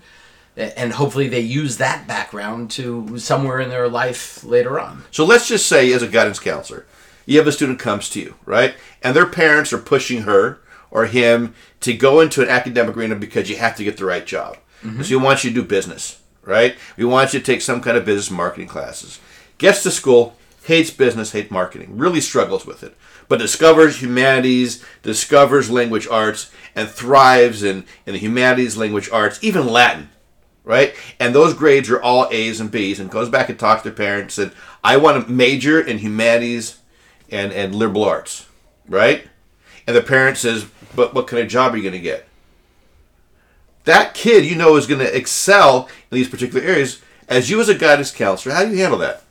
[0.57, 5.49] and hopefully they use that background to somewhere in their life later on So let's
[5.49, 6.87] just say, as a guidance counselor,
[7.27, 8.75] you have a student comes to you, right?
[9.03, 13.51] And their parents are pushing her or him to go into an academic arena because
[13.51, 14.59] you have to get the right job.
[14.83, 15.03] Mm-hmm.
[15.03, 16.77] So we want you to do business, right?
[16.97, 19.19] We want you to take some kind of business marketing classes.
[19.59, 22.95] Gets to school, hates business, hates marketing, really struggles with it,
[23.29, 29.67] but discovers humanities, discovers language arts, and thrives in, in the humanities, language arts, even
[29.67, 30.11] Latin
[30.65, 30.95] right?
[31.21, 34.39] And those grades are all A's and B's, and goes back and talks to parents
[34.39, 34.51] and
[34.83, 36.79] I want to major in humanities
[37.31, 38.47] and and liberal arts,
[38.89, 39.27] right?
[39.87, 42.27] And the parent says, "But what kind of job are you going to get?"
[43.85, 47.01] That kid, you know, is going to excel in these particular areas.
[47.29, 49.23] As you, as a guidance counselor, how do you handle that?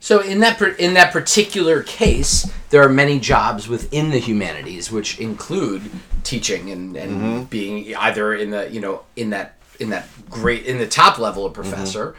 [0.00, 4.90] So in that per- in that particular case, there are many jobs within the humanities,
[4.90, 5.82] which include
[6.24, 7.42] teaching and, and Mm-hmm.
[7.44, 11.44] being either in the you know in that in that great in the top level
[11.44, 12.14] of professor,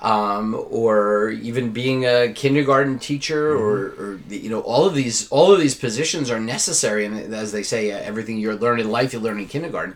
[0.00, 5.28] um, or even being a kindergarten teacher, or, or the, you know all of these
[5.30, 8.90] all of these positions are necessary, and as they say, uh, everything you learn in
[8.90, 9.94] life you learn in kindergarten.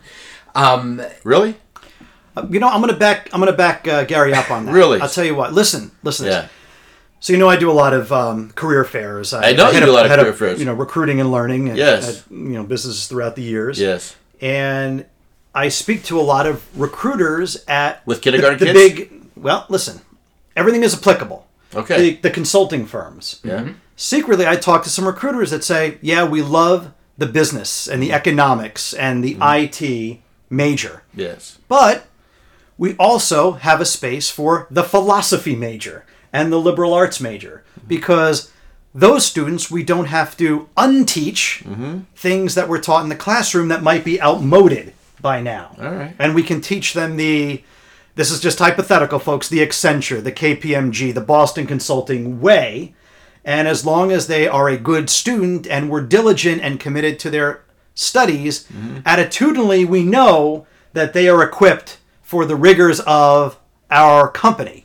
[0.55, 1.55] Um, Really?
[2.49, 3.29] You know, I'm gonna back.
[3.33, 4.71] I'm gonna back uh, Gary up on that.
[4.81, 4.99] Really?
[5.01, 5.53] I'll tell you what.
[5.53, 6.27] Listen, listen.
[6.27, 6.47] Yeah.
[7.19, 9.33] So you know, I do a lot of um, career fairs.
[9.33, 10.59] I know you head do a lot of head career fairs.
[10.59, 11.69] You know, recruiting and learning.
[11.69, 12.21] At, Yes.
[12.25, 13.79] at, you know, businesses throughout the years.
[13.79, 14.15] Yes.
[14.39, 15.05] And
[15.53, 18.99] I speak to a lot of recruiters at With kindergarten the, the kids?
[18.99, 19.21] big.
[19.35, 20.01] Well, listen,
[20.55, 21.47] everything is applicable.
[21.75, 21.97] Okay.
[21.97, 23.39] The, the consulting firms.
[23.43, 23.59] Yeah.
[23.59, 23.71] Mm-hmm.
[23.95, 28.11] Secretly, I talk to some recruiters that say, "Yeah, we love the business and the
[28.11, 29.83] economics and the mm-hmm.
[29.83, 31.59] IT major." Yes.
[31.67, 32.07] But
[32.77, 37.87] we also have a space for the philosophy major and the liberal arts major mm-hmm.
[37.87, 38.51] because
[38.93, 41.63] those students we don't have to unteach
[42.15, 45.75] things that were taught in the classroom that might be outmoded by now.
[45.79, 46.15] All right.
[46.19, 47.63] And we can teach them the
[48.15, 52.93] this is just hypothetical folks, the Accenture, the KPMG, the Boston Consulting way.
[53.45, 57.29] And as long as they are a good student and were diligent and committed to
[57.29, 57.63] their
[57.95, 58.97] studies, mm-hmm.
[58.99, 63.57] attitudinally we know that they are equipped for the rigors of
[63.89, 64.80] our company.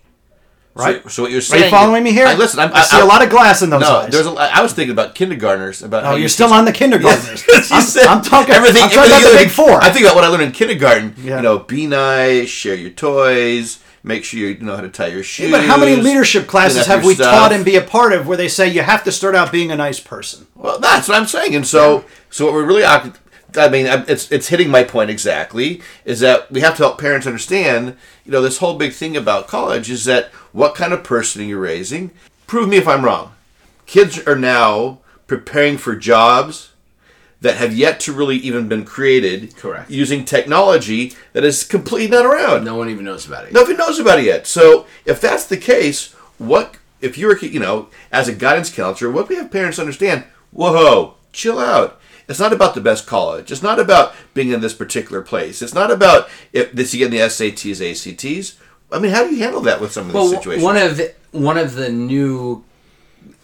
[0.76, 1.02] Right?
[1.04, 1.62] So, so what you're saying?
[1.62, 2.26] Are you following me here?
[2.26, 4.10] I, listen, I'm, I see a lot of glass in those No, eyes.
[4.12, 4.26] there's.
[4.26, 5.82] A, I was thinking about kindergartners.
[5.82, 7.44] About oh, you you're still teach- on the kindergartners.
[7.72, 8.54] I'm, said I'm talking.
[8.54, 8.82] everything.
[8.82, 9.70] I'm talking about the big four.
[9.82, 11.14] I think about what I learned in kindergarten.
[11.16, 11.36] Yeah.
[11.36, 15.22] You know, be nice, share your toys, make sure you know how to tie your
[15.22, 15.50] shoes.
[15.50, 17.32] but how many leadership classes have we stuff.
[17.34, 19.72] taught and be a part of where they say you have to start out being
[19.72, 20.46] a nice person?
[20.54, 21.54] Well, that's what I'm saying.
[21.54, 22.84] And so, so what we're really,
[23.56, 25.82] I mean, it's it's hitting my point exactly.
[26.04, 29.48] Is that we have to help parents understand, you know, this whole big thing about
[29.48, 32.10] college is that what kind of person are you raising?
[32.46, 33.32] Prove me if I'm wrong.
[33.86, 36.72] Kids are now preparing for jobs
[37.40, 39.56] that have yet to really even been created.
[39.56, 39.90] Correct.
[39.90, 42.64] Using technology that is completely not around.
[42.64, 43.52] no one even knows about it.
[43.52, 44.46] Nobody knows about it yet.
[44.46, 49.28] So if that's the case, what if you're you know as a guidance counselor, what
[49.28, 50.24] we have parents understand?
[50.50, 52.00] Whoa, chill out.
[52.28, 53.52] It's not about the best college.
[53.52, 55.62] It's not about being in this particular place.
[55.62, 58.58] It's not about if this you get the SATs, ACTs.
[58.90, 60.64] I mean, how do you handle that with some of these well, situations?
[60.64, 61.00] one of
[61.32, 62.64] one of the new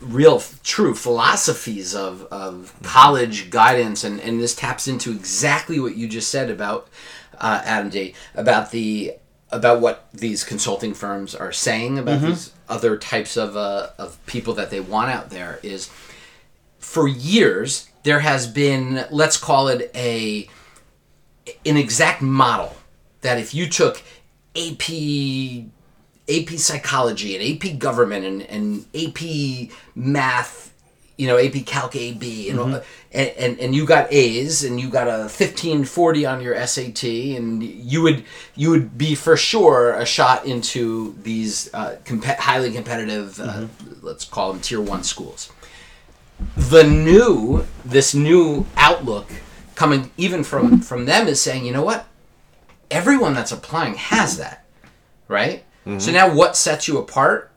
[0.01, 6.09] real true philosophies of, of college guidance and, and this taps into exactly what you
[6.09, 6.89] just said about
[7.39, 9.15] uh, Adam D about the
[9.51, 14.55] about what these consulting firms are saying about these other types of, uh, of people
[14.55, 15.91] that they want out there is
[16.79, 20.49] for years there has been let's call it a
[21.67, 22.75] an exact model
[23.23, 24.03] that if you took
[24.57, 24.91] AP
[26.29, 30.73] AP psychology and AP government and, and AP math,
[31.17, 34.89] you know, AP Calc AB, and, all, and, and and you got A's and you
[34.89, 39.95] got a fifteen forty on your SAT, and you would you would be for sure
[39.95, 43.67] a shot into these uh, comp- highly competitive, uh,
[44.01, 45.51] let's call them tier one schools.
[46.57, 49.31] The new this new outlook
[49.75, 52.07] coming even from from them is saying, you know what,
[52.91, 54.65] everyone that's applying has that,
[55.29, 55.65] right?
[55.85, 56.13] So mm-hmm.
[56.13, 57.51] now, what sets you apart?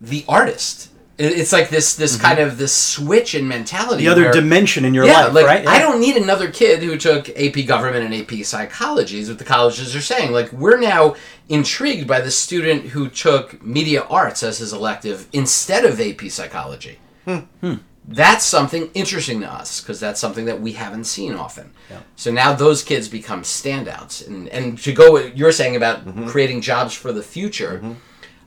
[0.00, 0.90] The artist.
[1.18, 2.24] It's like this this mm-hmm.
[2.24, 4.04] kind of this switch in mentality.
[4.04, 5.66] The other where- dimension in your yeah, life, like right?
[5.66, 9.18] I don't need another kid who took AP Government and AP Psychology.
[9.18, 10.32] Is what the colleges are saying.
[10.32, 11.16] Like we're now
[11.48, 16.98] intrigued by the student who took Media Arts as his elective instead of AP Psychology.
[17.24, 17.38] Hmm.
[17.60, 17.74] Hmm.
[18.06, 21.72] That's something interesting to us because that's something that we haven't seen often.
[22.16, 26.26] So now those kids become standouts, and and to go what you're saying about mm-hmm.
[26.26, 27.78] creating jobs for the future.
[27.78, 27.92] Mm-hmm.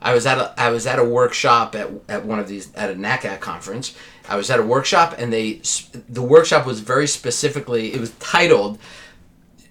[0.01, 2.91] I was at a I was at a workshop at, at one of these at
[2.91, 3.95] a NACAC conference.
[4.27, 5.61] I was at a workshop and they
[6.09, 8.77] the workshop was very specifically it was titled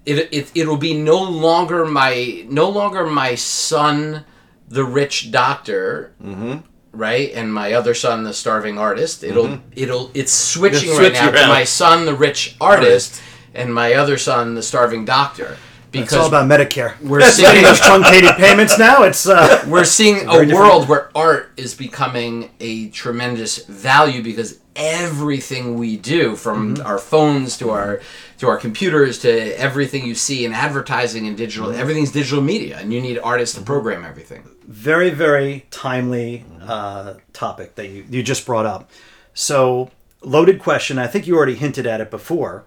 [0.07, 4.25] it, it it'll be no longer my no longer my son
[4.69, 6.59] the rich doctor mm-hmm.
[6.95, 11.15] Right and my other son the starving artist it'll it'll it's switching It'll right switch
[11.15, 11.49] now to around.
[11.49, 13.21] my son the rich artist
[13.55, 15.57] and my other son the starving doctor
[15.91, 17.01] because It's all about Medicare.
[17.03, 19.05] We're seeing those truncated payments now.
[19.05, 20.53] It's uh, we're seeing a different.
[20.55, 27.57] world where art is becoming a tremendous value because everything we do from our phones
[27.59, 28.01] to our
[28.39, 32.93] to our computers to everything you see in advertising and digital everything's digital media and
[32.93, 34.49] you need artists to program everything.
[34.67, 38.91] Very very timely uh, topic that you, you just brought up.
[39.35, 39.91] So
[40.23, 42.65] loaded question i think you already hinted at it before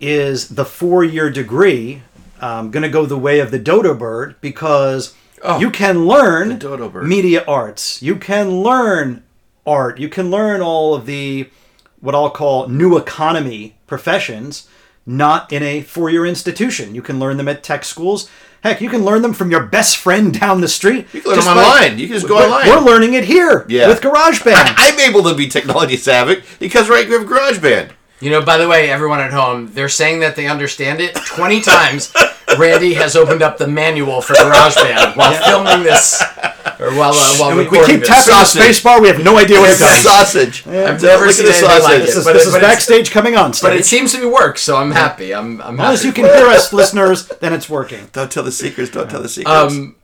[0.00, 2.02] is the four-year degree
[2.40, 5.14] um, going to go the way of the dodo bird because
[5.60, 6.58] you can learn
[7.04, 8.02] media arts.
[8.02, 9.22] You can learn
[9.68, 11.48] art you can learn all of the
[12.00, 14.68] what i'll call new economy professions
[15.06, 18.30] not in a four-year institution you can learn them at tech schools
[18.62, 21.36] heck you can learn them from your best friend down the street You can learn
[21.38, 21.98] Just them by- online.
[21.98, 22.68] You can just go we're, online.
[22.68, 23.88] we're learning it here Yeah.
[23.88, 24.52] with GarageBand.
[24.54, 27.90] I, I'm able to be technology savvy because right, we have GarageBand.
[28.20, 31.60] you know by the way everyone at home they're saying that they understand it 20
[31.74, 32.12] times
[32.56, 36.22] randy has opened up the manual for garageband while filming this
[36.80, 38.08] or while, uh, while And we, recording we keep this.
[38.08, 38.62] tapping the Sausage.
[38.62, 39.00] space bar.
[39.00, 40.02] We have no idea what it does.
[40.02, 40.66] sausage.
[40.66, 42.06] I've never Look seen at the anything like sausage.
[42.06, 43.68] This is, But this it- is but backstage coming on stage.
[43.70, 45.34] But it seems to be work, so I'm happy.
[45.34, 48.08] I'm I'm as long as you can hear us, listeners, then it's working.
[48.12, 48.90] Don't tell the secrets.
[48.90, 49.74] Don't tell the secrets.
[49.74, 49.96] Um,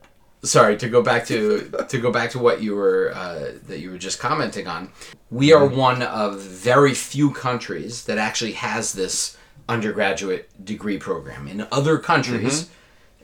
[0.43, 3.91] sorry to go back to to go back to what you were uh, that you
[3.93, 4.91] were just commenting on.
[5.31, 9.37] We are one of very few countries that actually has this
[9.69, 11.49] undergraduate degree program.
[11.49, 12.71] In other countries.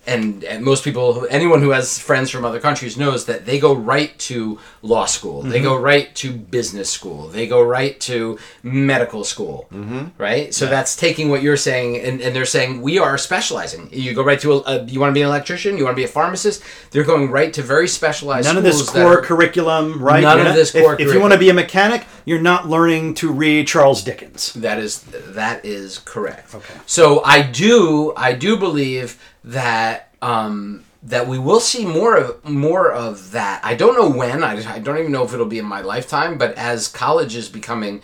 [0.07, 3.74] And, and most people, anyone who has friends from other countries knows that they go
[3.74, 5.42] right to law school.
[5.42, 7.29] They go right to business school.
[7.29, 9.68] They go right to medical school.
[9.70, 10.07] Mm-hmm.
[10.16, 10.55] Right.
[10.55, 13.90] So that's taking what you're saying, and, and they're saying we are specializing.
[13.92, 16.00] You go right to a, a you want to be an electrician, you want to
[16.00, 16.62] be a pharmacist.
[16.92, 18.46] They're going right to very specialized.
[18.46, 20.22] None of this core are- curriculum, right?
[20.22, 23.14] None of this if- core If, you want to be a mechanic, you're not learning
[23.14, 24.52] to read Charles Dickens.
[24.54, 26.54] That is that is correct.
[26.54, 26.74] Okay.
[26.87, 32.92] So I do I do believe that um, that we will see more of more
[32.92, 33.61] of that.
[33.64, 34.44] I don't know when.
[34.44, 36.37] I, I don't even know if it'll be in my lifetime.
[36.38, 38.02] But as college is becoming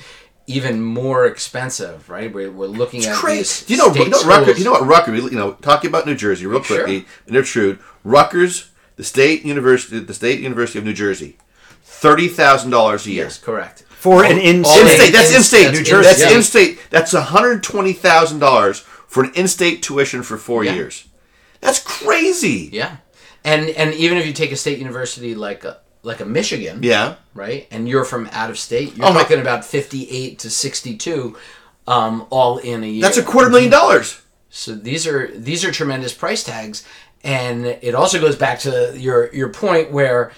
[0.49, 2.33] even more expensive, right?
[2.33, 3.65] We're, we're looking at Crazy.
[3.67, 4.59] these you know, you know Rutgers?
[4.59, 5.25] You know what Rutgers?
[5.25, 6.77] You know, talking about New Jersey real Sure.
[6.79, 7.79] quickly, and they're true.
[8.05, 11.37] Rutgers, the state university, the state university of New Jersey,
[11.83, 13.25] thirty thousand dollars a year.
[13.25, 13.85] Yes, correct.
[14.07, 15.13] For an in all In in- state.
[15.13, 15.65] That's in- in state.
[15.65, 16.09] that's New Jersey.
[16.09, 16.37] That's yeah.
[16.37, 16.79] in state.
[16.91, 20.75] That's one hundred twenty thousand dollars for an in-state tuition for four Yeah.
[20.75, 21.05] years.
[21.61, 22.69] That's crazy.
[22.73, 22.99] Yeah,
[23.45, 27.15] and and even if you take a state university like a like a Michigan, Yeah.
[27.35, 27.67] right?
[27.73, 28.97] And you're from out of state.
[28.97, 31.37] You're Oh, my- talking about 58 to 62
[31.89, 33.03] um, all in a year.
[33.03, 34.21] That's a quarter million dollars.
[34.51, 36.85] So these are these are tremendous price tags,
[37.25, 40.31] and it also goes back to your your point where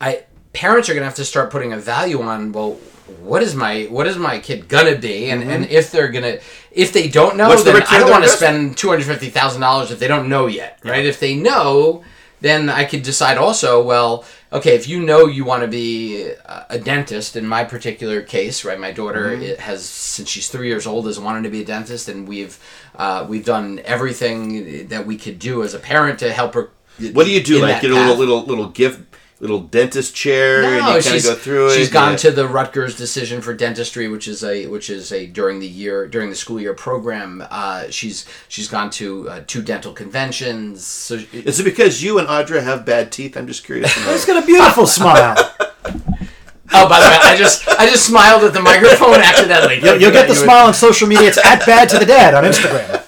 [0.00, 2.78] I parents are gonna have to start putting a value on well.
[3.20, 6.92] What is my what is my kid gonna be, and, and if they're gonna if
[6.92, 7.50] they don't know, Mm-hmm.
[7.50, 10.28] What's then I don't want to spend two hundred fifty thousand dollars if they don't
[10.28, 11.06] know yet, right?
[11.06, 12.04] If they know,
[12.42, 13.82] then I could decide also.
[13.82, 16.30] Well, okay, if you know you want to be
[16.68, 18.78] a dentist, in my particular case, right?
[18.78, 19.42] My daughter Mm-hmm.
[19.42, 22.58] it has since she's three years old has wanted to be a dentist, and we've
[22.96, 26.70] uh, we've done everything that we could do as a parent to help her.
[27.12, 27.56] What do you do?
[27.56, 29.07] in Like get a little little little gift,
[29.40, 31.74] little dentist chair, and you No, kind of go through it.
[31.76, 32.16] she's gone yeah.
[32.18, 36.06] to the Rutgers decision for dentistry, which is a which is a during the year
[36.08, 37.44] during the school year program.
[37.48, 40.84] Uh, she's she's gone to uh, two dental conventions.
[40.84, 43.36] So Is it because you and Audra have bad teeth?
[43.36, 43.94] I'm just curious.
[43.94, 44.12] to know.
[44.12, 45.34] He's got a beautiful smile.
[45.36, 49.76] oh, by the way, I just I just smiled at the microphone accidentally.
[49.80, 51.28] You'll, you'll get the You- smile on social media.
[51.28, 53.04] It's at bad to the dad on Instagram.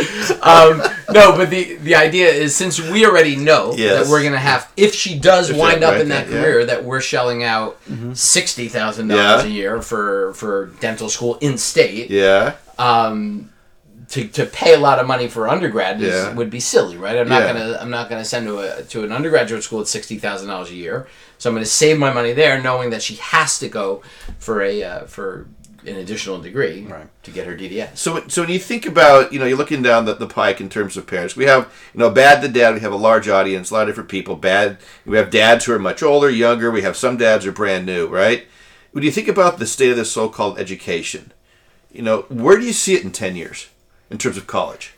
[0.42, 4.04] um, no, but the the idea is since we already know Yes.
[4.06, 6.40] that we're gonna have if she does If wind up in that yeah.
[6.42, 7.78] career that we're shelling out
[8.14, 9.48] sixty thousand dollars Yeah.
[9.50, 12.10] a year for for dental school in state.
[12.10, 12.54] yeah.
[12.78, 13.50] Um,
[14.08, 16.32] to, to pay a lot of money for undergrad is, Yeah.
[16.34, 17.16] would be silly, right?
[17.16, 17.52] I'm not Yeah.
[17.52, 20.70] gonna I'm not gonna send to a to an undergraduate school at sixty thousand dollars
[20.70, 21.06] a year.
[21.38, 24.02] So I'm gonna save my money there, knowing that she has to go
[24.38, 25.46] for a uh, for
[25.86, 27.08] an additional degree Right.
[27.22, 27.96] to get her DDS.
[27.96, 30.68] So, so when you think about, you know, you're looking down the, the pike in
[30.68, 31.36] terms of parents.
[31.36, 32.74] We have, you know, bad to dad.
[32.74, 34.36] We have a large audience, a lot of different people.
[34.36, 34.78] Bad.
[35.06, 36.70] We have dads who are much older, younger.
[36.70, 38.46] We have some dads who are brand new, right?
[38.92, 41.32] When you think about the state of the so-called education,
[41.92, 43.68] you know, where do you see it in ten years
[44.10, 44.94] in terms of college?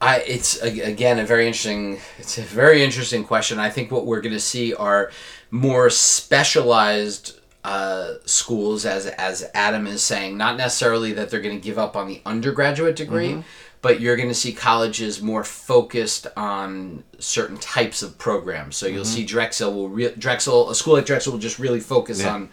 [0.00, 3.58] I it's again a very interesting it's a very interesting question.
[3.58, 5.10] I think what we're going to see are
[5.50, 7.35] more specialized
[7.66, 11.96] uh, schools, as as Adam is saying, not necessarily that they're going to give up
[11.96, 13.42] on the undergraduate degree,
[13.82, 18.76] but you're going to see colleges more focused on certain types of programs.
[18.76, 22.24] So you'll see Drexel will re- Drexel a school like Drexel will just really focus
[22.24, 22.50] on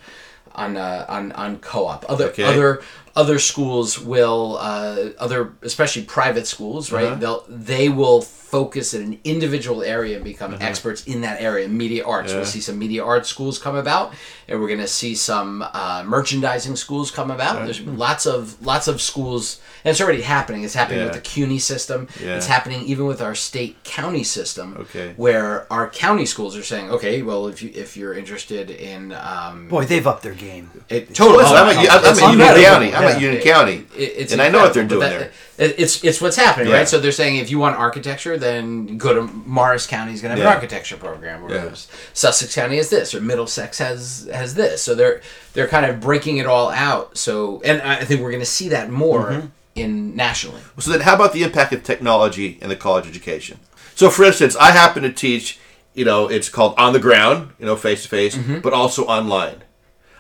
[0.56, 2.06] on uh, on on co-op.
[2.10, 2.44] Other Okay.
[2.44, 2.82] other
[3.16, 7.06] other schools will, uh, other especially private schools, right?
[7.06, 7.16] Uh-huh.
[7.22, 8.22] They'll they will
[8.58, 11.68] focus in an individual area and become experts in that area.
[11.68, 12.30] Media arts.
[12.32, 12.38] Yeah.
[12.38, 14.14] We'll see some media arts schools come about,
[14.48, 17.54] and we're going to see some uh, merchandising schools come about.
[17.66, 20.64] There's lots of lots of schools, and it's already happening.
[20.64, 21.06] It's happening Yeah.
[21.12, 22.08] with the CUNY system.
[22.22, 22.36] Yeah.
[22.38, 24.68] It's happening even with our state county system.
[24.82, 25.14] Okay.
[25.18, 29.68] Where our county schools are saying, okay, well, if you if you're interested in um,
[29.68, 30.70] Boy, they've upped their game.
[30.90, 31.38] it, totally.
[31.44, 32.70] Listen, I'm Oh, at, it's I'm at Union.
[32.70, 32.90] County.
[32.96, 33.10] I'm Yeah.
[33.16, 35.80] at Union County, it- it's and I know what they're doing incredible, but that- it-
[35.84, 36.78] It's it's what's happening, Yeah.
[36.80, 36.90] right?
[36.92, 40.46] So they're saying if you want architecture, then go to Morris County's going to have
[40.46, 40.52] Yeah.
[40.52, 41.72] an architecture program, or Yeah.
[42.14, 44.84] Sussex County has this, or Middlesex has has this.
[44.84, 45.22] So they're
[45.54, 47.18] they're kind of breaking it all out.
[47.18, 49.48] So and I think we're going to see that more Mm-hmm.
[49.76, 50.62] in nationally.
[50.80, 53.60] So then, how about the impact of technology in the college education?
[53.96, 55.60] So, for instance, I happen to teach.
[55.96, 57.52] You know, it's called on the ground.
[57.60, 59.64] You know, face to face, but also online.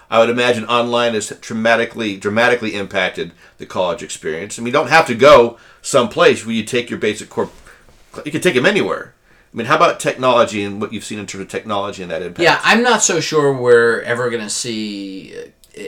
[0.09, 4.57] I would imagine online has dramatically dramatically impacted the college experience.
[4.57, 7.49] I mean, you don't have to go someplace where you take your basic core.
[8.25, 9.13] You can take them anywhere.
[9.53, 12.21] I mean, how about technology and what you've seen in terms of technology and that
[12.23, 12.39] impact?
[12.41, 15.35] Yeah, I'm not so sure we're ever going to see
[15.77, 15.81] uh,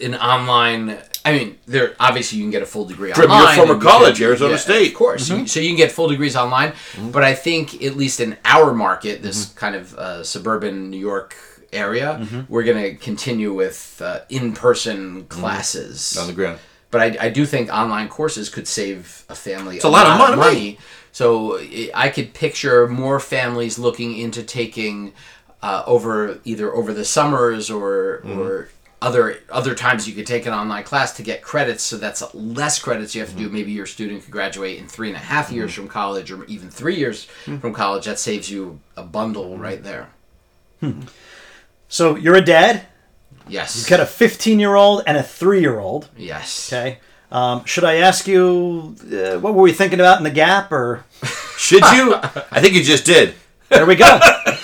[0.00, 0.98] an online.
[1.24, 3.56] I mean, there obviously you can get a full degree From your online.
[3.56, 4.88] former and you college, can- Arizona yeah, State.
[4.88, 5.28] of course.
[5.30, 6.74] You- so you can get full degrees online,
[7.10, 11.34] but I think at least in our market, this kind of uh, suburban New York
[11.72, 16.58] area, we're going to continue with uh, in-person classes on the ground.
[16.90, 20.38] but I, I do think online courses could save a family it's a lot of
[20.38, 20.78] money.
[21.20, 21.58] So
[21.94, 25.14] I- could picture more families looking into taking
[25.62, 28.38] uh, over either over the summers or Mm-hmm.
[28.40, 28.68] or
[29.00, 31.82] other other times you could take an online class to get credits.
[31.82, 33.44] So that's less credits you have to Mm-hmm.
[33.44, 33.50] do.
[33.58, 36.68] Maybe your student could graduate in three and a half years from college, or even
[36.70, 37.58] three years Hmm.
[37.60, 38.04] from college.
[38.04, 40.08] That saves you a bundle right there.
[41.88, 42.82] So you're a dad.
[43.48, 43.76] Yes.
[43.76, 46.10] You've got a 15 year old and a three year old.
[46.16, 46.70] yes.
[46.72, 46.98] Okay.
[47.30, 51.04] Um, should I ask you uh, what were we thinking about in the gap, or
[51.56, 52.14] Should you?
[52.14, 53.34] I think you just did.
[53.68, 54.18] there we go?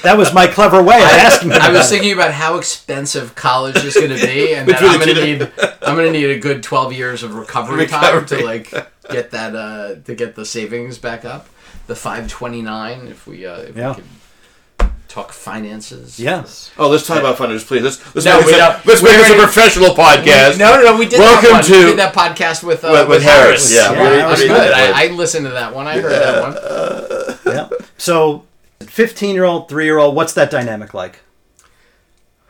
[0.04, 1.52] that was my clever way of asking.
[1.52, 5.14] I was thinking about how expensive college is going to be, and that I'm going
[5.16, 5.42] to need
[5.82, 8.70] I'm going to need a good 12 years of recovery, time to like
[9.10, 11.48] get that uh, to get the savings back up.
[11.88, 13.88] The 529, if we uh, if Yeah.
[13.88, 14.04] we could
[15.12, 16.18] talk finances.
[16.18, 16.70] Yes.
[16.78, 17.82] Oh, let's talk about finances, please.
[17.82, 20.58] Let's let's No, make we this, a, let's make this a professional podcast.
[20.58, 20.96] No, no, no.
[20.98, 21.64] We did Welcome that one.
[21.64, 23.92] to- we did that podcast with uh, With- with Harris, yeah.
[23.92, 24.56] Yeah, that that was was good.
[24.56, 24.72] good.
[24.72, 25.86] I, I listened to that one.
[25.86, 27.54] I heard that one.
[27.54, 27.68] Yeah.
[27.98, 28.44] So,
[28.80, 30.16] 15 year old, three year old.
[30.16, 31.20] What's that dynamic like?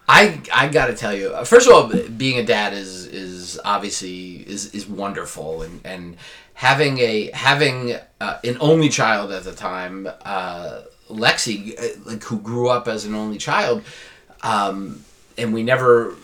[0.08, 3.58] I I got to tell you, uh, first of all, being a dad is is
[3.64, 6.16] obviously is is wonderful, and and
[6.54, 10.80] having a having uh, an only child at the time, uh,
[11.12, 13.82] Lexi, uh, like who grew up as an only child,
[14.42, 15.04] um,
[15.38, 16.14] and we never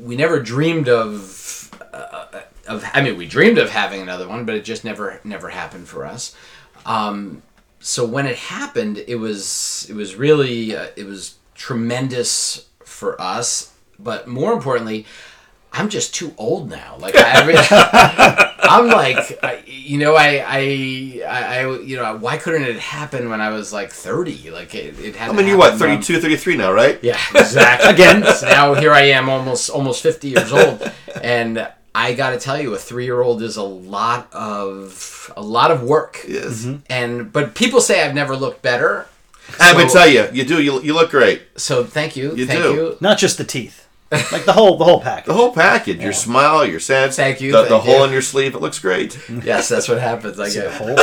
[0.00, 4.54] we never dreamed of uh, of I mean we dreamed of having another one, but
[4.54, 6.34] it just never never happened for us.
[6.86, 7.42] Um,
[7.80, 13.72] so when it happened, it was it was really uh, it was tremendous for us,
[13.98, 15.06] but more importantly,
[15.72, 16.96] I'm just too old now.
[16.98, 17.56] Like I, mean,
[18.62, 23.28] I'm like, I, you know, I, I, I, I, you know, why couldn't it happen
[23.30, 24.50] when I was like 30?
[24.50, 25.30] Like it, it had.
[25.30, 26.98] I mean, you're what, happen when- 32, 33 now, right?
[27.02, 27.90] yeah, exactly.
[27.94, 30.90] Again, so now here I am, almost almost fifty years old,
[31.22, 35.42] and I got to tell you, a three year old is a lot of a
[35.42, 36.24] lot of work.
[36.28, 36.64] Yes.
[36.64, 36.76] Mm-hmm.
[36.90, 39.06] And but people say I've never looked better.
[39.60, 40.62] I would So- tell you, you do.
[40.62, 41.42] You, you look great.
[41.56, 42.72] So thank you, You thank do.
[42.74, 42.96] you.
[43.00, 45.26] Not just the teeth, like the whole the whole package.
[45.26, 48.04] The whole package, your smile, your sense, Thank you, the, the thank hole you.
[48.04, 49.18] in your sleeve, it looks great.
[49.44, 50.38] Yes, that's what happens.
[50.40, 50.96] I get a hole?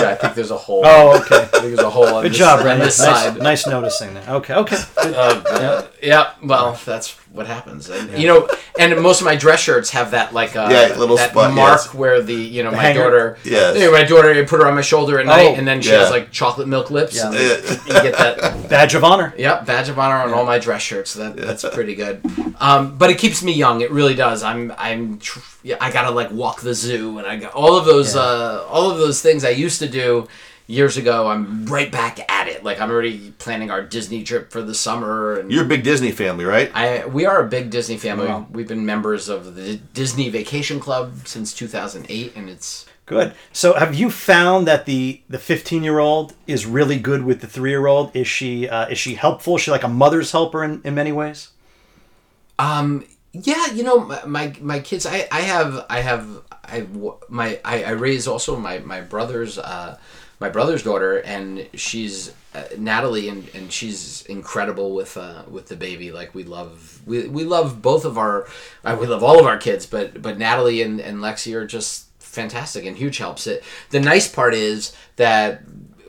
[0.00, 0.82] Yeah, I think there's a hole.
[0.84, 1.42] Oh, okay.
[1.42, 2.86] I think there's a hole on Good this, job, on Brandon.
[2.86, 3.38] this Nice, side.
[3.38, 4.28] nice noticing that.
[4.28, 4.76] Okay, okay.
[5.02, 5.14] Good.
[5.14, 7.88] Uh, yeah, well, that's what happens.
[7.90, 11.16] And, You know, and most of my dress shirts have that like uh, Yeah, little
[11.16, 11.94] that spot, mark yes.
[11.94, 13.02] where the you know my hanger?
[13.02, 13.38] daughter.
[13.44, 13.76] Yes.
[13.76, 15.90] You know, my daughter, I put her on my shoulder at night, and then she
[15.90, 15.98] yeah.
[16.00, 17.16] has like chocolate milk lips.
[17.16, 17.26] Yeah.
[17.26, 17.70] And Yeah.
[17.86, 18.68] you get that.
[18.68, 19.32] Badge of honor.
[19.38, 21.10] Yep, badge of honor on all my dress shirts.
[21.12, 22.20] So that that's pretty good.
[22.60, 23.80] Um, but it keeps me young.
[23.80, 24.42] It really does.
[24.42, 27.84] I'm I'm tr- yeah, I gotta like walk the zoo, and I got all of
[27.84, 28.22] those Yeah.
[28.22, 30.28] uh, all of those things I used to do
[30.66, 31.28] years ago.
[31.28, 32.62] I'm right back at it.
[32.62, 35.38] Like I'm already planning our Disney trip for the summer.
[35.38, 36.70] And You're a big Disney family, right?
[36.74, 38.26] I we are a big Disney family.
[38.26, 38.46] Wow.
[38.50, 43.32] We've been members of the Disney Vacation Club since 2008, and it's Good.
[43.54, 47.46] So, have you found that the the 15 year old is really good with the
[47.46, 48.14] three year old?
[48.14, 49.56] Is she uh, is she helpful?
[49.56, 51.48] Is she like a mother's helper in, in many ways?
[52.58, 53.06] Um.
[53.42, 55.06] Yeah, you know, my my, my kids.
[55.06, 56.86] I, I have I have I
[57.28, 59.58] my I, I raise also my my brothers.
[59.58, 59.98] Uh,
[60.40, 65.76] my brother's daughter, and she's uh, Natalie, and, and she's incredible with uh, with the
[65.76, 66.12] baby.
[66.12, 68.46] Like we love we, we love both of our
[68.84, 72.06] uh, we love all of our kids, but but Natalie and, and Lexi are just
[72.20, 73.46] fantastic and huge helps.
[73.46, 75.62] It the nice part is that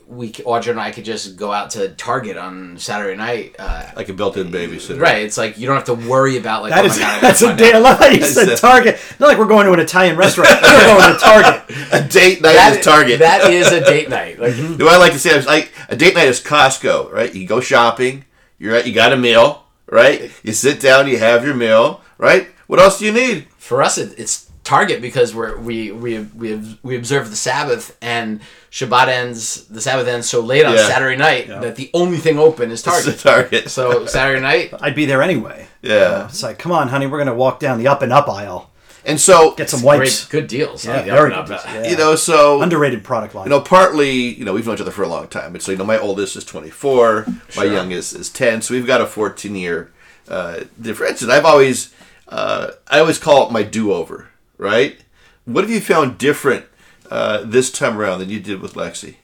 [0.10, 3.56] we Audra and I could just go out to Target on Saturday night.
[3.60, 5.00] Uh, Like a built-in babysitter.
[5.00, 7.22] right, it's like you don't have to worry about like That oh is my God,
[7.22, 7.72] that's a find day.
[7.74, 9.00] I love how you That's said a- Target.
[9.20, 10.50] Not like we're going to an Italian restaurant.
[10.64, 11.62] We're going to Target.
[11.94, 13.20] A date night That- is Target.
[13.20, 14.40] That is a date night.
[14.40, 17.12] Like The way I like to say it is like a date night is Costco,
[17.12, 17.34] right?
[17.34, 18.26] You go shopping,
[18.58, 20.32] you're at, you got a meal, right?
[20.42, 22.48] You sit down, you have your meal, right?
[22.66, 23.46] What else do you need?
[23.58, 28.40] for us, it, it's Target because we're we we we we observe the Sabbath and
[28.72, 30.88] Shabbat ends the Sabbath ends so late on Yeah.
[30.88, 33.18] Saturday night that the only thing open is Target.
[33.20, 33.70] Target.
[33.72, 35.68] So Saturday night, I'd be there anyway.
[35.82, 36.26] yeah.
[36.26, 38.70] It's like, come on, honey, we're gonna walk down the up and up aisle,
[39.06, 40.26] And so get some great wipes.
[40.28, 40.86] good deals.
[40.86, 41.40] Yeah, Like, very good.
[41.40, 41.66] and up.
[41.66, 41.90] Yeah.
[41.90, 43.46] you know, so Underrated product line.
[43.46, 45.56] you know, partly, you know, we've known each other for a long time.
[45.56, 47.26] And so, you know, my oldest is 24,
[47.58, 48.62] my youngest is 10.
[48.62, 49.90] So we've got a 14 year
[50.28, 51.24] uh, difference.
[51.24, 51.92] And I've always,
[52.28, 54.29] uh, I always call it my do over,
[54.60, 55.00] right?
[55.46, 56.66] What have you found different
[57.10, 59.16] uh, this time around than you did with Lexi?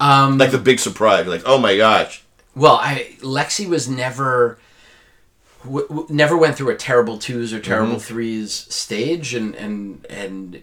[0.00, 2.24] Um, Like the big surprise, like, oh my gosh.
[2.56, 4.58] Well, I Lexi was never
[5.64, 10.62] w- w- never went through a terrible twos or terrible threes stage, and and and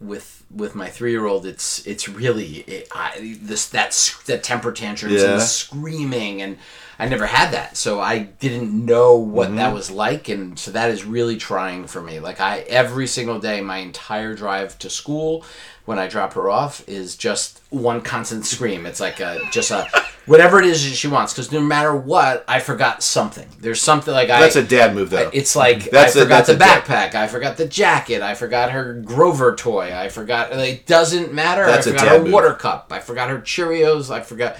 [0.00, 4.72] with with my three year old, it's it's really it, I, this that's that temper
[4.72, 5.28] tantrums Yeah.
[5.32, 6.56] and the screaming, and
[6.98, 9.74] I never had that, so I didn't know what that mm-hmm.
[9.74, 12.18] was like, and so that is really trying for me.
[12.18, 15.44] Like I every single day, my entire drive to school.
[15.84, 18.84] When I drop her off, is just one constant scream.
[18.84, 19.88] It's like a just a
[20.28, 21.32] whatever it is that she wants.
[21.32, 23.48] Because no matter what, I forgot something.
[23.58, 24.40] There's something like I.
[24.40, 25.30] That's a dad move, though.
[25.32, 27.14] It's like That's I a- forgot the backpack.
[27.14, 28.22] I forgot the jacket.
[28.22, 29.92] I forgot her Grover toy.
[29.96, 30.52] I forgot.
[30.52, 31.66] It doesn't matter.
[31.66, 32.32] That's I forgot dad her move.
[32.32, 32.92] water cup.
[32.92, 34.10] I forgot her Cheerios.
[34.10, 34.56] I forgot.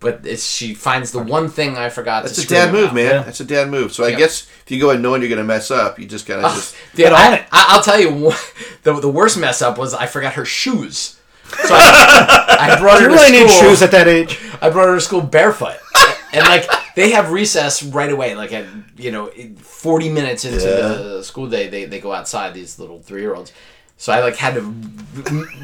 [0.00, 2.22] But it's she finds the one thing I forgot.
[2.22, 2.94] That's to a scream dad move, about.
[2.94, 3.04] man.
[3.06, 3.22] Yeah.
[3.22, 3.92] That's a dad move.
[3.92, 4.18] So I Yeah.
[4.18, 6.46] guess if you go in knowing you're going to mess up, you just got to
[6.46, 6.76] ah, just.
[6.92, 7.46] Dude, Get on I, it.
[7.50, 11.18] I, I'll tell you, what- the the worst mess up was I forgot her shoes.
[11.50, 14.38] So I, I brought her you to really need shoes at that age?
[14.60, 15.78] I brought her to school barefoot.
[16.32, 19.26] and like they have recess right away, like at you know,
[19.58, 20.88] forty minutes into Yeah.
[20.88, 22.54] the school day, they, they go outside.
[22.54, 23.52] These little three year olds.
[24.00, 24.62] So I like had to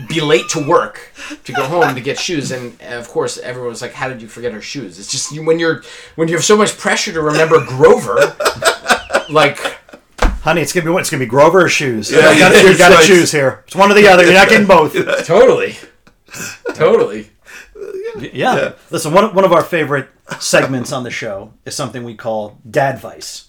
[0.09, 1.13] be late to work
[1.45, 4.27] to go home to get shoes, and of course everyone was like, "How did you
[4.29, 5.83] forget her shoes?" It's just you, when you're
[6.17, 8.17] when you have so much pressure to remember Grover,
[9.31, 9.59] like
[10.43, 11.01] Honey, it's gonna be what?
[11.01, 12.11] It's gonna be Grover shoes.
[12.11, 13.07] Yeah, you gotta, yeah, you gotta choice.
[13.07, 13.63] choose here.
[13.67, 14.25] It's one or the other.
[14.25, 14.93] You're not getting both.
[15.27, 15.77] totally,
[16.75, 17.31] totally.
[18.33, 18.73] Yeah.
[18.91, 20.09] Listen, one, one of our favorite
[20.41, 23.49] segments on the show is something we call Dad Vice.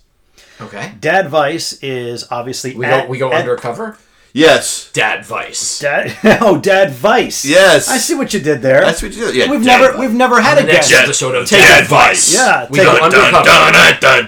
[0.61, 3.97] Okay, Dad Vice is obviously we at- go we go at- undercover.
[4.35, 4.91] Yes.
[4.91, 5.79] Dad Vice.
[5.79, 7.45] Dad, oh, Dad Vice.
[7.45, 7.87] Yes.
[7.87, 8.81] I see what you did there.
[8.81, 9.35] That's what you did.
[9.35, 9.99] Yeah, we've Dad never Vice.
[10.01, 11.05] we've never had a next dad.
[11.05, 11.87] episode of Take Dad.
[11.87, 12.33] Vice.
[12.35, 13.01] Yeah, we take go it.
[13.01, 13.41] undercover.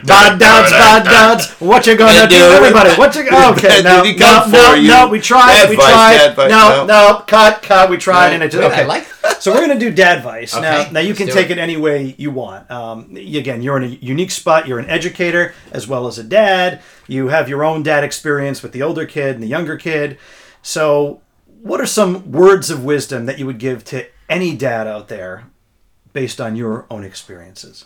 [0.07, 1.49] Bad dads, bad dads.
[1.59, 2.41] What you gonna do, do.
[2.41, 2.91] everybody?
[2.91, 3.23] What you?
[3.27, 5.07] Okay, Dad no, did he no, come no, for no.
[5.09, 5.47] We tried.
[5.53, 6.35] Dad we Vice, tried.
[6.35, 6.85] Dad no, no.
[6.85, 7.89] no, cut, cut.
[7.89, 8.33] We tried, Right.
[8.35, 8.83] and it just Wait, okay.
[8.83, 9.03] I like
[9.41, 10.83] So we're gonna do Dad Vice now.
[10.83, 11.57] Okay, Now you let's can take it.
[11.57, 12.71] it any way you want.
[12.71, 14.67] Um, again, you're in a unique spot.
[14.69, 16.81] You're an educator as well as a dad.
[17.07, 20.17] You have your own dad experience with the older kid and the younger kid.
[20.61, 21.21] So,
[21.61, 25.45] what are some words of wisdom that you would give to any dad out there,
[26.13, 27.85] based on your own experiences?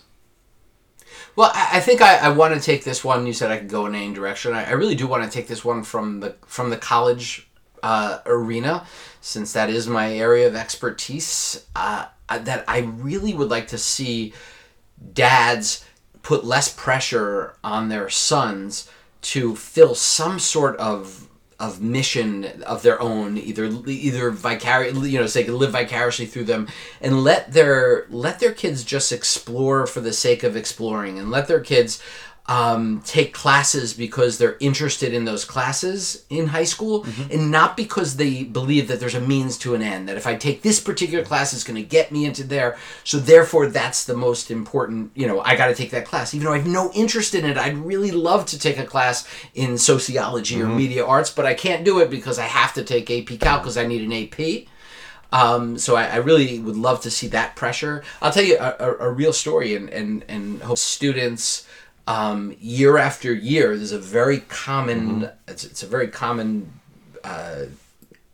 [1.36, 3.26] Well, I, think I, I want to take this one.
[3.26, 4.54] You said I could go in any direction.
[4.54, 7.50] I, I really do want to take this one from the from the college
[7.84, 8.86] uh, arena,
[9.22, 11.66] since that is my area of expertise.
[11.76, 14.34] Uh, that I really would like to see
[15.14, 15.86] dads
[16.22, 18.90] put less pressure on their sons
[19.22, 21.28] to fill some sort of
[21.62, 26.68] of mission of their own either either vicarious you know so live vicariously through them
[27.02, 31.48] and let their let their kids just explore for the sake of exploring and let
[31.48, 32.02] their kids
[32.48, 38.18] um, take classes because they're interested in those classes in high school and not because
[38.18, 41.24] they believe that there's a means to an end that if i take this particular
[41.24, 42.78] class it's going to get me into there.
[43.04, 46.34] So therefore that's the most important you know i got to take that class.
[46.34, 49.28] Even though i have no interest in it i'd really love to take a class
[49.54, 53.10] in sociology or media arts but i can't do it because i have to take
[53.12, 54.68] ap calc because i need an ap
[55.34, 58.04] um, so I, I really would love to see that pressure.
[58.22, 61.66] I'll tell you a, a, a real story, and and and hope students
[62.12, 63.78] um, year after year.
[63.78, 65.30] There's a very common.
[65.48, 66.74] It's, it's a very common
[67.24, 67.66] uh,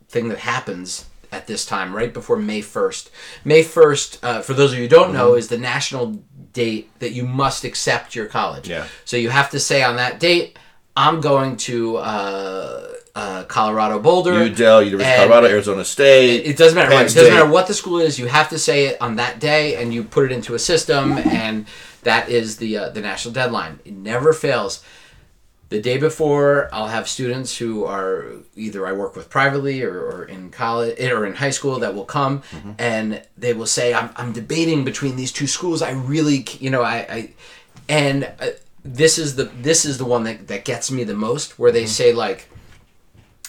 [0.10, 3.12] thing that happens at this time, right before May first.
[3.44, 6.24] May first, uh, for those of you who don't know, is the national
[6.54, 8.70] date that you must accept your college.
[8.70, 8.88] Yeah.
[9.06, 10.58] So you have to say on that date,
[10.96, 14.32] I'm going to uh, uh, Colorado Boulder.
[14.32, 16.46] UDel, University of Colorado, Arizona State.
[16.46, 16.90] It doesn't matter.
[16.90, 17.02] Penn?
[17.02, 17.34] It doesn't State.
[17.34, 18.18] matter what the school is.
[18.18, 21.18] You have to say it on that day, and you put it into a system,
[21.18, 21.68] and
[22.08, 23.74] that is the uh, the national deadline.
[23.86, 24.84] It never fails.
[25.70, 30.20] The day before, I'll have students who are either I work with privately or, or
[30.36, 32.72] in college or in high school that will come, Mm-hmm.
[32.94, 35.82] and they will say, "I'm, I'm debating between these two schools.
[35.82, 37.20] I really, you know, I, I
[37.90, 38.52] and uh,
[38.86, 41.84] this is the this is the one that, that gets me the most, where they
[41.84, 42.00] Mm-hmm.
[42.02, 42.40] say like,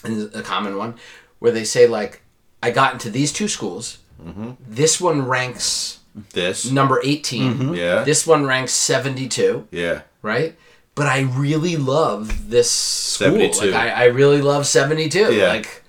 [0.05, 0.95] and a common one,
[1.39, 2.23] where they say like,
[2.67, 3.99] I got into these two schools.
[4.21, 4.51] Mm-hmm.
[4.81, 6.01] This one ranks
[6.33, 6.71] this.
[6.71, 7.55] number 18.
[7.55, 7.75] Mm-hmm.
[7.75, 8.05] Yeah.
[8.05, 10.03] This one ranks 72, Yeah.
[10.23, 10.57] right?
[10.95, 13.29] But I really love this school.
[13.29, 13.67] 72.
[13.71, 15.35] Like I, I really love 72.
[15.35, 15.49] Yeah.
[15.49, 15.85] Like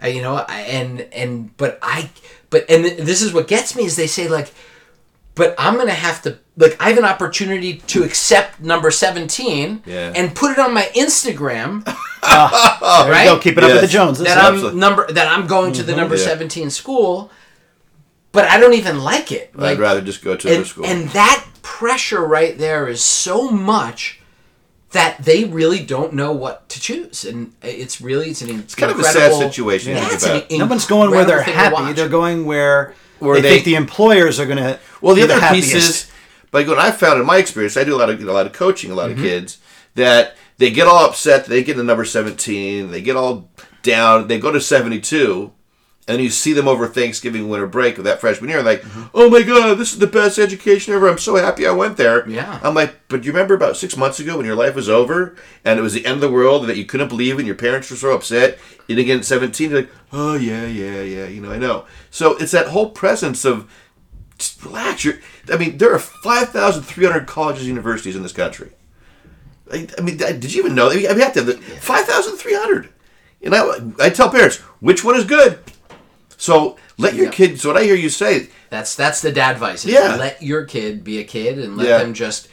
[0.00, 2.10] I, you know, I, and and but I
[2.50, 4.52] but and th- this is what gets me is they say like
[5.38, 9.84] but I'm going to have to like I have an opportunity to accept number 17
[9.86, 10.12] Yeah.
[10.16, 11.82] and put it on my Instagram,
[12.24, 13.02] ah.
[13.04, 13.24] There right?
[13.24, 13.38] you go.
[13.38, 14.24] Keep it up with the Joneses.
[14.24, 14.80] that I'm Absolutely.
[14.80, 16.00] number that I'm going to the mm-hmm.
[16.00, 16.24] number Yeah.
[16.24, 17.30] 17 school,
[18.40, 19.54] but I don't even like it.
[19.56, 20.86] Like, I'd rather just go to another and, school.
[20.86, 24.20] and that pressure right there is so much
[24.92, 28.90] that they really don't know what to choose, and it's really it's an it's kind
[28.92, 30.58] of a sad situation to Yeah, think it's an about.
[30.58, 31.96] No one's going where they're incredible thing to happy.
[32.00, 34.78] They're going where, Where they, they- think the employers are going to.
[35.02, 35.72] Well, the be other happiest.
[35.72, 36.10] piece is,
[36.52, 38.52] like what I found in my experience, I do a lot of a lot of
[38.52, 39.18] coaching, a lot Mm-hmm.
[39.20, 39.58] of kids
[39.94, 43.50] that they get all upset, they get to number seventeen, they get all
[43.82, 45.52] down, they go to seventy two,
[46.08, 49.02] and you see them over Thanksgiving winter break of that freshman year, like, Mm-hmm.
[49.14, 51.08] oh my god, this is the best education ever.
[51.08, 52.28] I'm so happy I went there.
[52.28, 52.58] Yeah.
[52.62, 55.78] I'm like, but you remember about six months ago when your life was over and
[55.78, 57.90] it was the end of the world and that you couldn't believe and your parents
[57.90, 58.58] were so upset.
[58.88, 61.84] And didn't at 17, you're like, oh yeah, yeah, yeah, you know, I know.
[62.10, 63.70] So it's that whole presence of
[64.38, 65.04] just relax.
[65.04, 65.18] You're,
[65.52, 68.70] I mean, there are 5,300 colleges and universities in this country.
[69.70, 70.86] I, I mean, did you even know?
[70.90, 72.88] I mean, we have to have the 5,300.
[73.42, 75.58] And I, I tell parents, which one is good?
[76.38, 77.30] So let your Yeah.
[77.32, 79.84] kids, what I hear you say, That's that's the dad advice.
[79.84, 80.16] Yeah.
[80.16, 81.98] Let your kid be a kid and let Yeah.
[81.98, 82.48] them just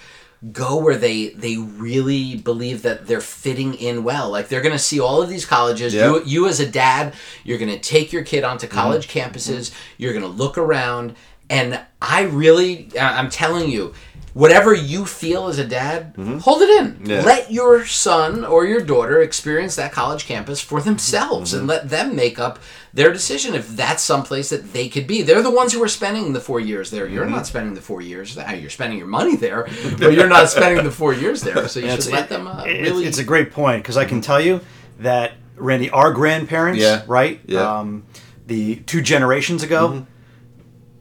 [0.52, 4.30] go where they they really believe that they're fitting in well.
[4.30, 5.94] Like they're gonna see all of these colleges.
[5.94, 6.06] Yeah.
[6.08, 7.14] You you as a dad,
[7.44, 8.76] you're gonna take your kid onto Mm-hmm.
[8.78, 9.72] college campuses.
[9.98, 11.16] You're gonna look around,
[11.50, 13.94] and I really, I'm telling you.
[14.36, 16.92] Whatever you feel as a dad, hold it in.
[16.96, 17.06] Mm-hmm.
[17.10, 17.22] Yeah.
[17.22, 21.60] Let your son or your daughter experience that college campus for themselves Mm-hmm.
[21.60, 22.60] and let them make up
[22.94, 25.22] their decision if that's someplace that they could be.
[25.22, 27.08] They're the ones who are spending the four years there.
[27.08, 27.34] You're Mm-hmm.
[27.34, 28.54] not spending the four years there.
[28.54, 29.70] You're spending your money there,
[30.00, 31.70] but you're not spending the four years there.
[31.70, 33.06] So you It's- should let them uh, it- really.
[33.06, 34.60] It's a great point because I can tell you
[35.00, 37.04] that Randy, our grandparents, Yeah.
[37.08, 37.40] right?
[37.46, 37.80] Yeah.
[37.80, 38.04] Um,
[38.48, 40.06] the two generations ago,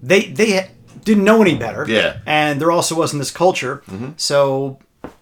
[0.02, 0.70] they they
[1.04, 1.86] didn't know any better.
[1.88, 2.18] Yeah.
[2.26, 4.10] And there also wasn't this culture, mm-hmm.
[4.16, 4.78] so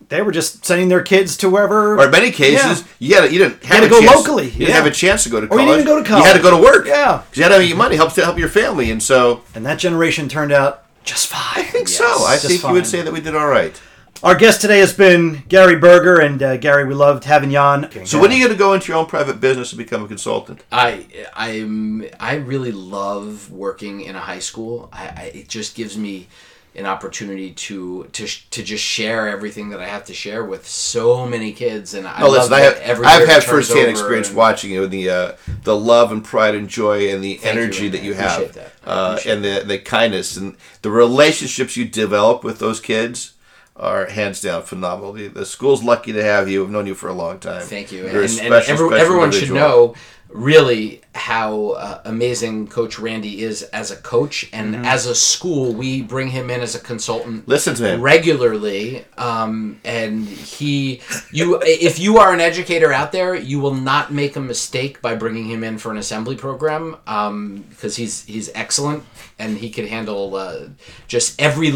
[0.09, 1.99] they were just sending their kids to wherever.
[1.99, 4.45] or in many cases, you, had, you didn't have had a to go chance, locally,
[4.45, 5.65] You didn't have a chance to go to college.
[5.65, 6.25] Or you didn't go to college.
[6.25, 6.87] You had to go to work.
[6.87, 7.23] Yeah.
[7.23, 8.91] Because you had to your money, help to help your family.
[8.91, 11.65] And so And that generation turned out just fine.
[11.65, 12.25] I think so.
[12.27, 13.81] I think you would say that we did all right.
[14.23, 17.91] Our guest today has been Gary Berger, and uh, Gary, we loved having you on.
[18.07, 20.07] So when are you going to go into your own private business and become a
[20.07, 20.63] consultant?
[20.71, 24.89] I I'm I really love working in a high school.
[24.93, 26.29] I, I it just gives me
[26.77, 31.27] an opportunity to to to just share everything that I have to share with so
[31.27, 31.93] many kids.
[31.95, 35.11] And I love listen, I have, every I've had firsthand experience and- watching you, the
[35.11, 35.33] uh,
[35.65, 38.53] the love and pride and joy and the Thank you, energy that you I have,
[38.53, 38.73] that.
[38.85, 43.32] Uh, and the the kindness and the relationships you develop with those kids
[43.77, 45.13] are hands down phenomenal.
[45.13, 46.63] The, the school's lucky to have you.
[46.65, 47.63] I've known you for a long time.
[47.63, 48.01] Thank you.
[48.07, 49.95] You're And, a and every- special everyone should know
[50.29, 54.85] really how uh, amazing Coach Randy is as a coach, and Mm-hmm.
[54.87, 57.47] as a school, we bring him in as a consultant.
[57.47, 58.01] Listen to him.
[58.01, 64.11] regularly um, and he you if you are an educator out there you will not
[64.11, 68.51] make a mistake by bringing him in for an assembly program um, because he's he's
[68.55, 69.05] excellent
[69.39, 70.61] and he can handle uh,
[71.09, 71.71] just every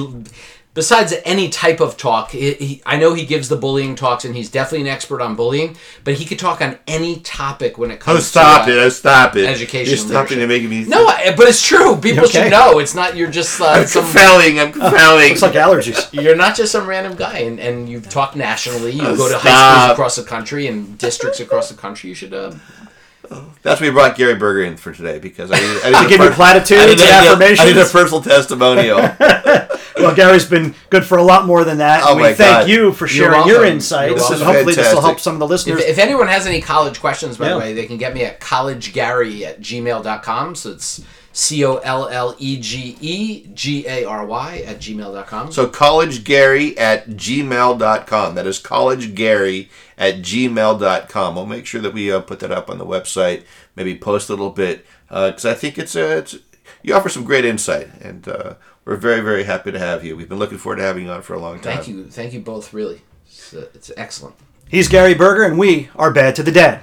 [0.77, 4.37] besides any type of talk he, he, i know he gives the bullying talks and
[4.37, 7.99] he's definitely an expert on bullying but he could talk on any topic when it
[7.99, 8.87] comes Oh, stop to uh, it!
[8.87, 9.47] Oh, stop it!
[9.47, 10.41] education You're stopping leadership.
[10.43, 10.85] and making me.
[10.85, 12.43] no I, but it's true people okay?
[12.45, 14.61] should know it's not you're just uh, I'm some confounding.
[14.61, 15.33] I'm confounding.
[15.33, 16.13] It's like allergies.
[16.23, 18.93] you're not just some random guy, and, and you've talked nationally.
[18.93, 22.09] You Oh, go to high schools across the country and districts across the country.
[22.11, 22.35] You should.
[22.35, 22.53] Uh,
[23.63, 26.07] That's why we brought Gary Berger in for today because I need, I need To
[26.07, 27.61] a give you per- platitudes I need, and I need a- affirmations.
[27.61, 29.01] I need a personal testimonial.
[29.99, 32.03] Well, Gary's been good for a lot more than that.
[32.05, 32.69] Oh we my thank God.
[32.69, 34.47] you for sharing your insights, You're and welcome.
[34.47, 35.81] hopefully this will help some of the listeners.
[35.81, 37.53] if, if anyone has any college questions, by Yeah.
[37.55, 40.55] the way, they can get me at collegegary at gmail.com.
[40.55, 41.03] So it's
[41.33, 45.51] C O L L E G E G A R Y at gmail.com.
[45.51, 48.35] So collegegary at gmail.com.
[48.35, 49.69] That is collegegary at
[49.99, 51.35] gmail.com.
[51.35, 53.45] We'll make sure that we uh, put that up on the website,
[53.75, 56.37] maybe post a little bit, because I think it's, uh, it's
[56.83, 60.17] you offer some great insight, and uh, we're very, very happy to have you.
[60.17, 61.77] We've been looking forward to having you on for a long time.
[61.77, 62.07] Thank you.
[62.07, 63.03] Thank you both, really.
[63.27, 64.37] It's, uh, it's excellent.
[64.69, 66.83] He's Gary Berger, and we are Bad to the Dad.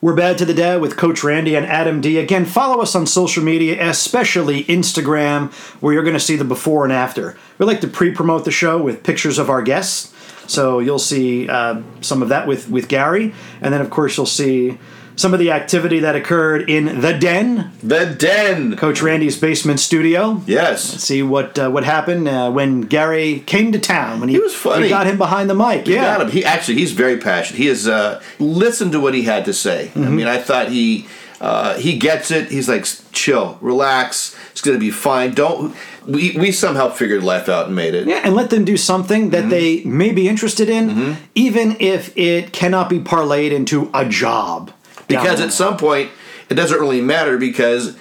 [0.00, 2.18] We're Bad to the Dad with Coach Randy and Adam D.
[2.18, 6.84] Again, follow us on social media, especially Instagram, where you're going to see the before
[6.84, 7.36] and after.
[7.58, 10.14] We like to pre promote the show with pictures of our guests.
[10.46, 13.34] So you'll see uh, some of that with, with Gary.
[13.60, 14.78] And then, of course, you'll see
[15.18, 18.76] some of the activity that occurred in the den, The Den.
[18.76, 20.40] Coach Randy's basement studio.
[20.46, 20.82] Yes.
[20.82, 24.20] See what uh, what happened uh, when Gary came to town.
[24.20, 24.82] When he, He was funny.
[24.82, 25.88] We got him behind the mic.
[25.88, 26.30] You yeah, got him.
[26.30, 27.58] He actually he's very passionate.
[27.58, 29.88] He has uh, listened to what he had to say.
[29.88, 30.04] Mm-hmm.
[30.04, 31.08] I mean, I thought he
[31.40, 32.50] uh, he gets it.
[32.50, 34.36] He's like, chill, relax.
[34.52, 35.34] It's gonna be fine.
[35.34, 35.74] Don't.
[36.06, 38.06] We we somehow figured life out and made it.
[38.06, 42.52] Yeah, and let them do something that they may be interested in, even if it
[42.52, 44.72] cannot be parlayed into a job.
[45.08, 46.10] Because at some point,
[46.48, 47.96] it doesn't really matter because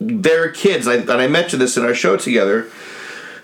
[0.00, 2.68] there are kids, I, and I mentioned this in our show together.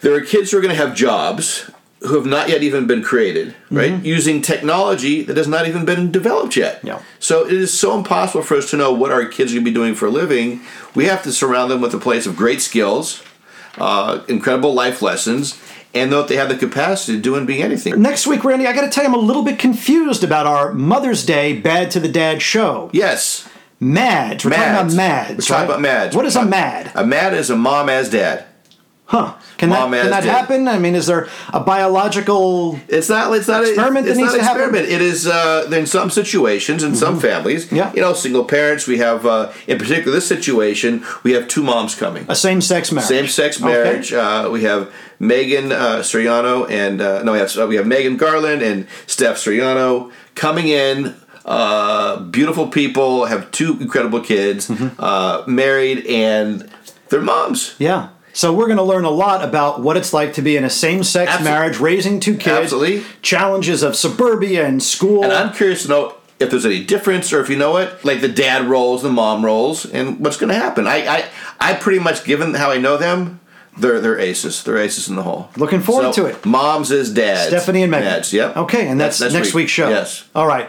[0.00, 3.02] There are kids who are going to have jobs who have not yet even been
[3.02, 4.02] created, right?
[4.02, 6.80] Using technology that has not even been developed yet.
[6.82, 7.02] Yeah.
[7.18, 9.70] So it is so impossible for us to know what our kids are going to
[9.70, 10.62] be doing for a living.
[10.94, 13.22] We have to surround them with a place of great skills,
[13.76, 15.60] uh, incredible life lessons,
[15.94, 18.00] and that they have the capacity to do and be anything.
[18.00, 20.72] Next week, Randy, I got to tell you, I'm a little bit confused about our
[20.72, 22.90] Mother's Day Bad to the Dad show.
[22.92, 23.48] Yes.
[23.80, 24.44] Mads.
[24.44, 24.96] We're talking about Mads.
[24.96, 25.50] Mads.
[25.50, 26.14] We're talking about Mads.
[26.16, 26.92] What is a uh, Mad?
[26.94, 28.44] A mad is a mom as dad.
[29.10, 29.34] Huh?
[29.58, 30.68] Can Mom that, can that happen?
[30.68, 32.78] I mean, is there a biological?
[32.86, 33.34] It's not.
[33.36, 34.62] It's not Experiment a, it's needs not happen?
[34.62, 34.92] experiment.
[34.92, 37.66] It is uh, in some situations, in some families.
[37.66, 37.76] Mm-hmm.
[37.76, 37.92] Yeah.
[37.92, 38.86] You know, single parents.
[38.86, 42.24] We have, uh, in particular, this situation, we have two moms coming.
[42.28, 43.08] A same-sex marriage.
[43.08, 43.66] Same-sex Okay.
[43.72, 44.12] marriage.
[44.12, 48.62] Uh, we have Megan uh, Soriano and uh, no, we have we have Megan Garland
[48.62, 51.16] and Steph Soriano coming in.
[51.44, 54.88] Uh, beautiful people have two incredible kids, Mm-hmm.
[55.02, 56.70] uh, married, and
[57.08, 57.74] they're moms.
[57.80, 58.10] Yeah.
[58.32, 60.70] So we're going to learn a lot about what it's like to be in a
[60.70, 63.02] same-sex Absol- marriage, raising two kids, Absolutely.
[63.22, 65.24] challenges of suburbia and school.
[65.24, 68.20] And I'm curious to know if there's any difference or if you know it, like
[68.20, 70.86] the dad roles, the mom roles, and what's going to happen.
[70.86, 71.24] I, I,
[71.58, 73.40] I pretty much, given how I know them,
[73.78, 74.62] they're they're aces.
[74.64, 75.48] They're aces in the hole.
[75.56, 76.44] Looking forward So, to it.
[76.44, 77.48] Moms is dads.
[77.48, 78.06] Stephanie and Megan.
[78.06, 78.32] Dads.
[78.32, 78.56] Yep.
[78.56, 79.54] Okay, and that's, next week.
[79.54, 79.88] week's show.
[79.88, 80.28] Yes.
[80.34, 80.68] All right.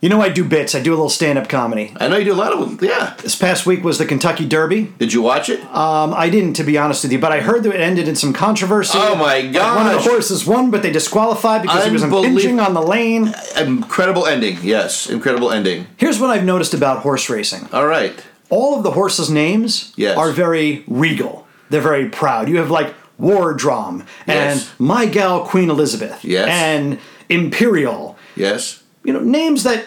[0.00, 0.74] You know I do bits.
[0.74, 1.92] I do a little stand-up comedy.
[1.98, 2.78] I know you do a lot of them.
[2.88, 3.14] Yeah.
[3.22, 4.92] This past week was the Kentucky Derby.
[4.98, 5.60] Did you watch it?
[5.74, 8.14] Um, I didn't, to be honest with you, but I heard that it ended in
[8.14, 8.98] some controversy.
[9.00, 9.76] Oh, my god!
[9.76, 13.32] One of the horses won, but they disqualified because he was impinging on the lane.
[13.58, 14.58] incredible ending.
[14.62, 15.86] Yes, incredible ending.
[15.96, 17.66] Here's what I've noticed about horse racing.
[17.72, 18.22] All right.
[18.50, 20.16] All of the horses' names Yes.
[20.18, 21.46] are very regal.
[21.70, 22.48] They're very proud.
[22.50, 24.72] You have like War Drum and Yes.
[24.78, 26.46] My Gal Queen Elizabeth Yes.
[26.48, 26.98] and
[27.30, 28.16] Imperial.
[28.36, 28.82] Yes.
[29.06, 29.86] You know, names that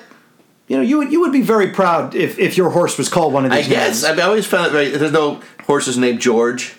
[0.67, 3.33] you know you would you would be very proud if, if your horse was called
[3.33, 3.65] one of these.
[3.65, 4.05] I guess names.
[4.05, 4.89] I've always found it very.
[4.89, 6.75] There's no horses named George.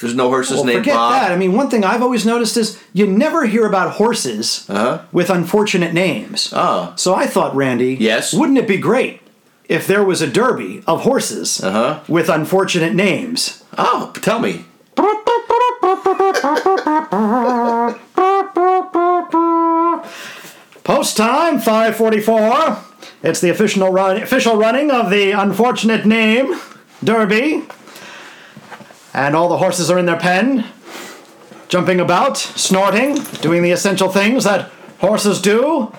[0.00, 1.12] There's no horses Well, named forget Bob.
[1.12, 1.32] that.
[1.32, 5.02] I mean, one thing I've always noticed is you never hear about horses Uh-huh.
[5.12, 6.52] with unfortunate names.
[6.56, 6.94] Oh.
[6.96, 8.32] So I thought, Randy, Yes?
[8.32, 9.20] wouldn't it be great
[9.68, 12.00] if there was a derby of horses Uh-huh.
[12.08, 13.62] with unfortunate names?
[13.76, 14.64] Oh, tell me.
[20.84, 22.78] Post time, 544.
[23.22, 26.58] It's the official run, official running of the unfortunate name
[27.04, 27.66] derby.
[29.12, 30.64] And all the horses are in their pen,
[31.68, 34.70] jumping about, snorting, doing the essential things that
[35.00, 35.92] horses do.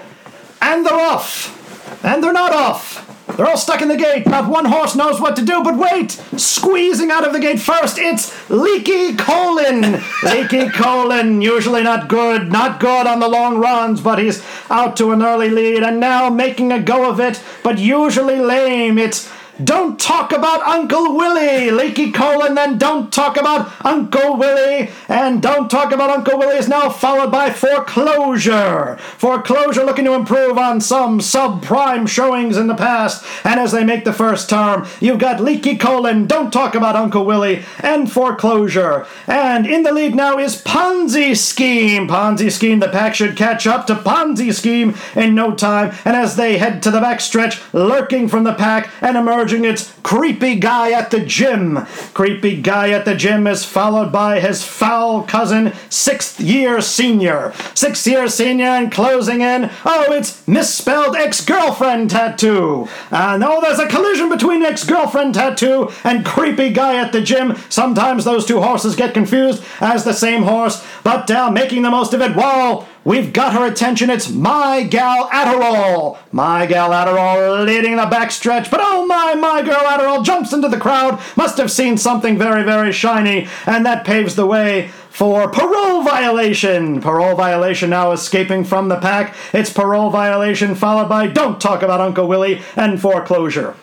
[0.62, 1.58] And they're off.
[2.04, 3.08] And they're not off.
[3.36, 4.26] They're all stuck in the gate.
[4.28, 6.12] Not one horse knows what to do, but wait!
[6.38, 10.02] Squeezing out of the gate first, it's Leaky Colon!
[10.24, 15.12] Leaky Colon, usually not good, not good on the long runs, but he's out to
[15.12, 18.98] an early lead and now making a go of it, but usually lame.
[18.98, 19.32] It's
[19.64, 21.72] don't talk about Uncle Willie!
[21.72, 24.90] Leaky colon, then don't talk about Uncle Willie!
[25.08, 28.98] And don't talk about Uncle Willie is now followed by foreclosure!
[29.18, 34.06] Foreclosure looking to improve on some subprime showings in the past, and as they make
[34.06, 39.06] the first term, you've got Leaky colon, don't talk about Uncle Willie, and foreclosure.
[39.28, 42.08] And in the lead now is Ponzi Scheme!
[42.08, 46.36] Ponzi Scheme, the pack should catch up to Ponzi Scheme in no time, and as
[46.36, 51.12] they head to the backstretch, lurking from the pack and emerging its creepy guy at
[51.12, 51.86] the gym.
[52.14, 57.54] Creepy guy at the gym is followed by his foul cousin, sixth year senior.
[57.74, 59.70] Sixth year senior and closing in.
[59.86, 62.88] Oh, it's misspelled ex girlfriend tattoo.
[63.12, 67.58] And oh, there's a collision between ex girlfriend tattoo and creepy guy at the gym.
[67.70, 72.14] Sometimes those two horses get confused as the same horse, but uh, making the most
[72.14, 72.32] of it.
[72.36, 72.88] Whoa!
[73.04, 74.12] We've got her attention.
[74.12, 76.20] It's my gal Adderall.
[76.32, 78.70] My gal Adderall leading the backstretch.
[78.70, 81.20] But oh my, my girl Adderall jumps into the crowd.
[81.36, 83.48] Must have seen something very, very shiny.
[83.66, 87.02] And that paves the way for parole violation.
[87.02, 89.36] Parole violation now escaping from the pack.
[89.52, 93.76] It's parole violation followed by don't talk about Uncle Willie and foreclosure.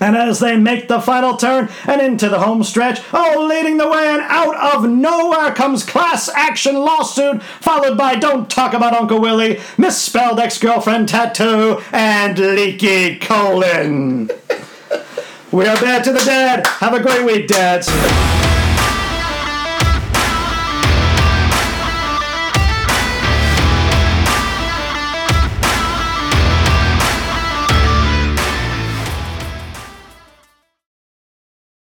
[0.00, 3.88] And as they make the final turn and into the home stretch, oh, leading the
[3.88, 9.20] way and out of nowhere comes class action lawsuit, followed by Don't Talk About Uncle
[9.20, 14.30] Willie, misspelled ex girlfriend tattoo, and leaky colon.
[15.52, 16.66] we are bad to the dad.
[16.66, 17.88] Have a great week, dads.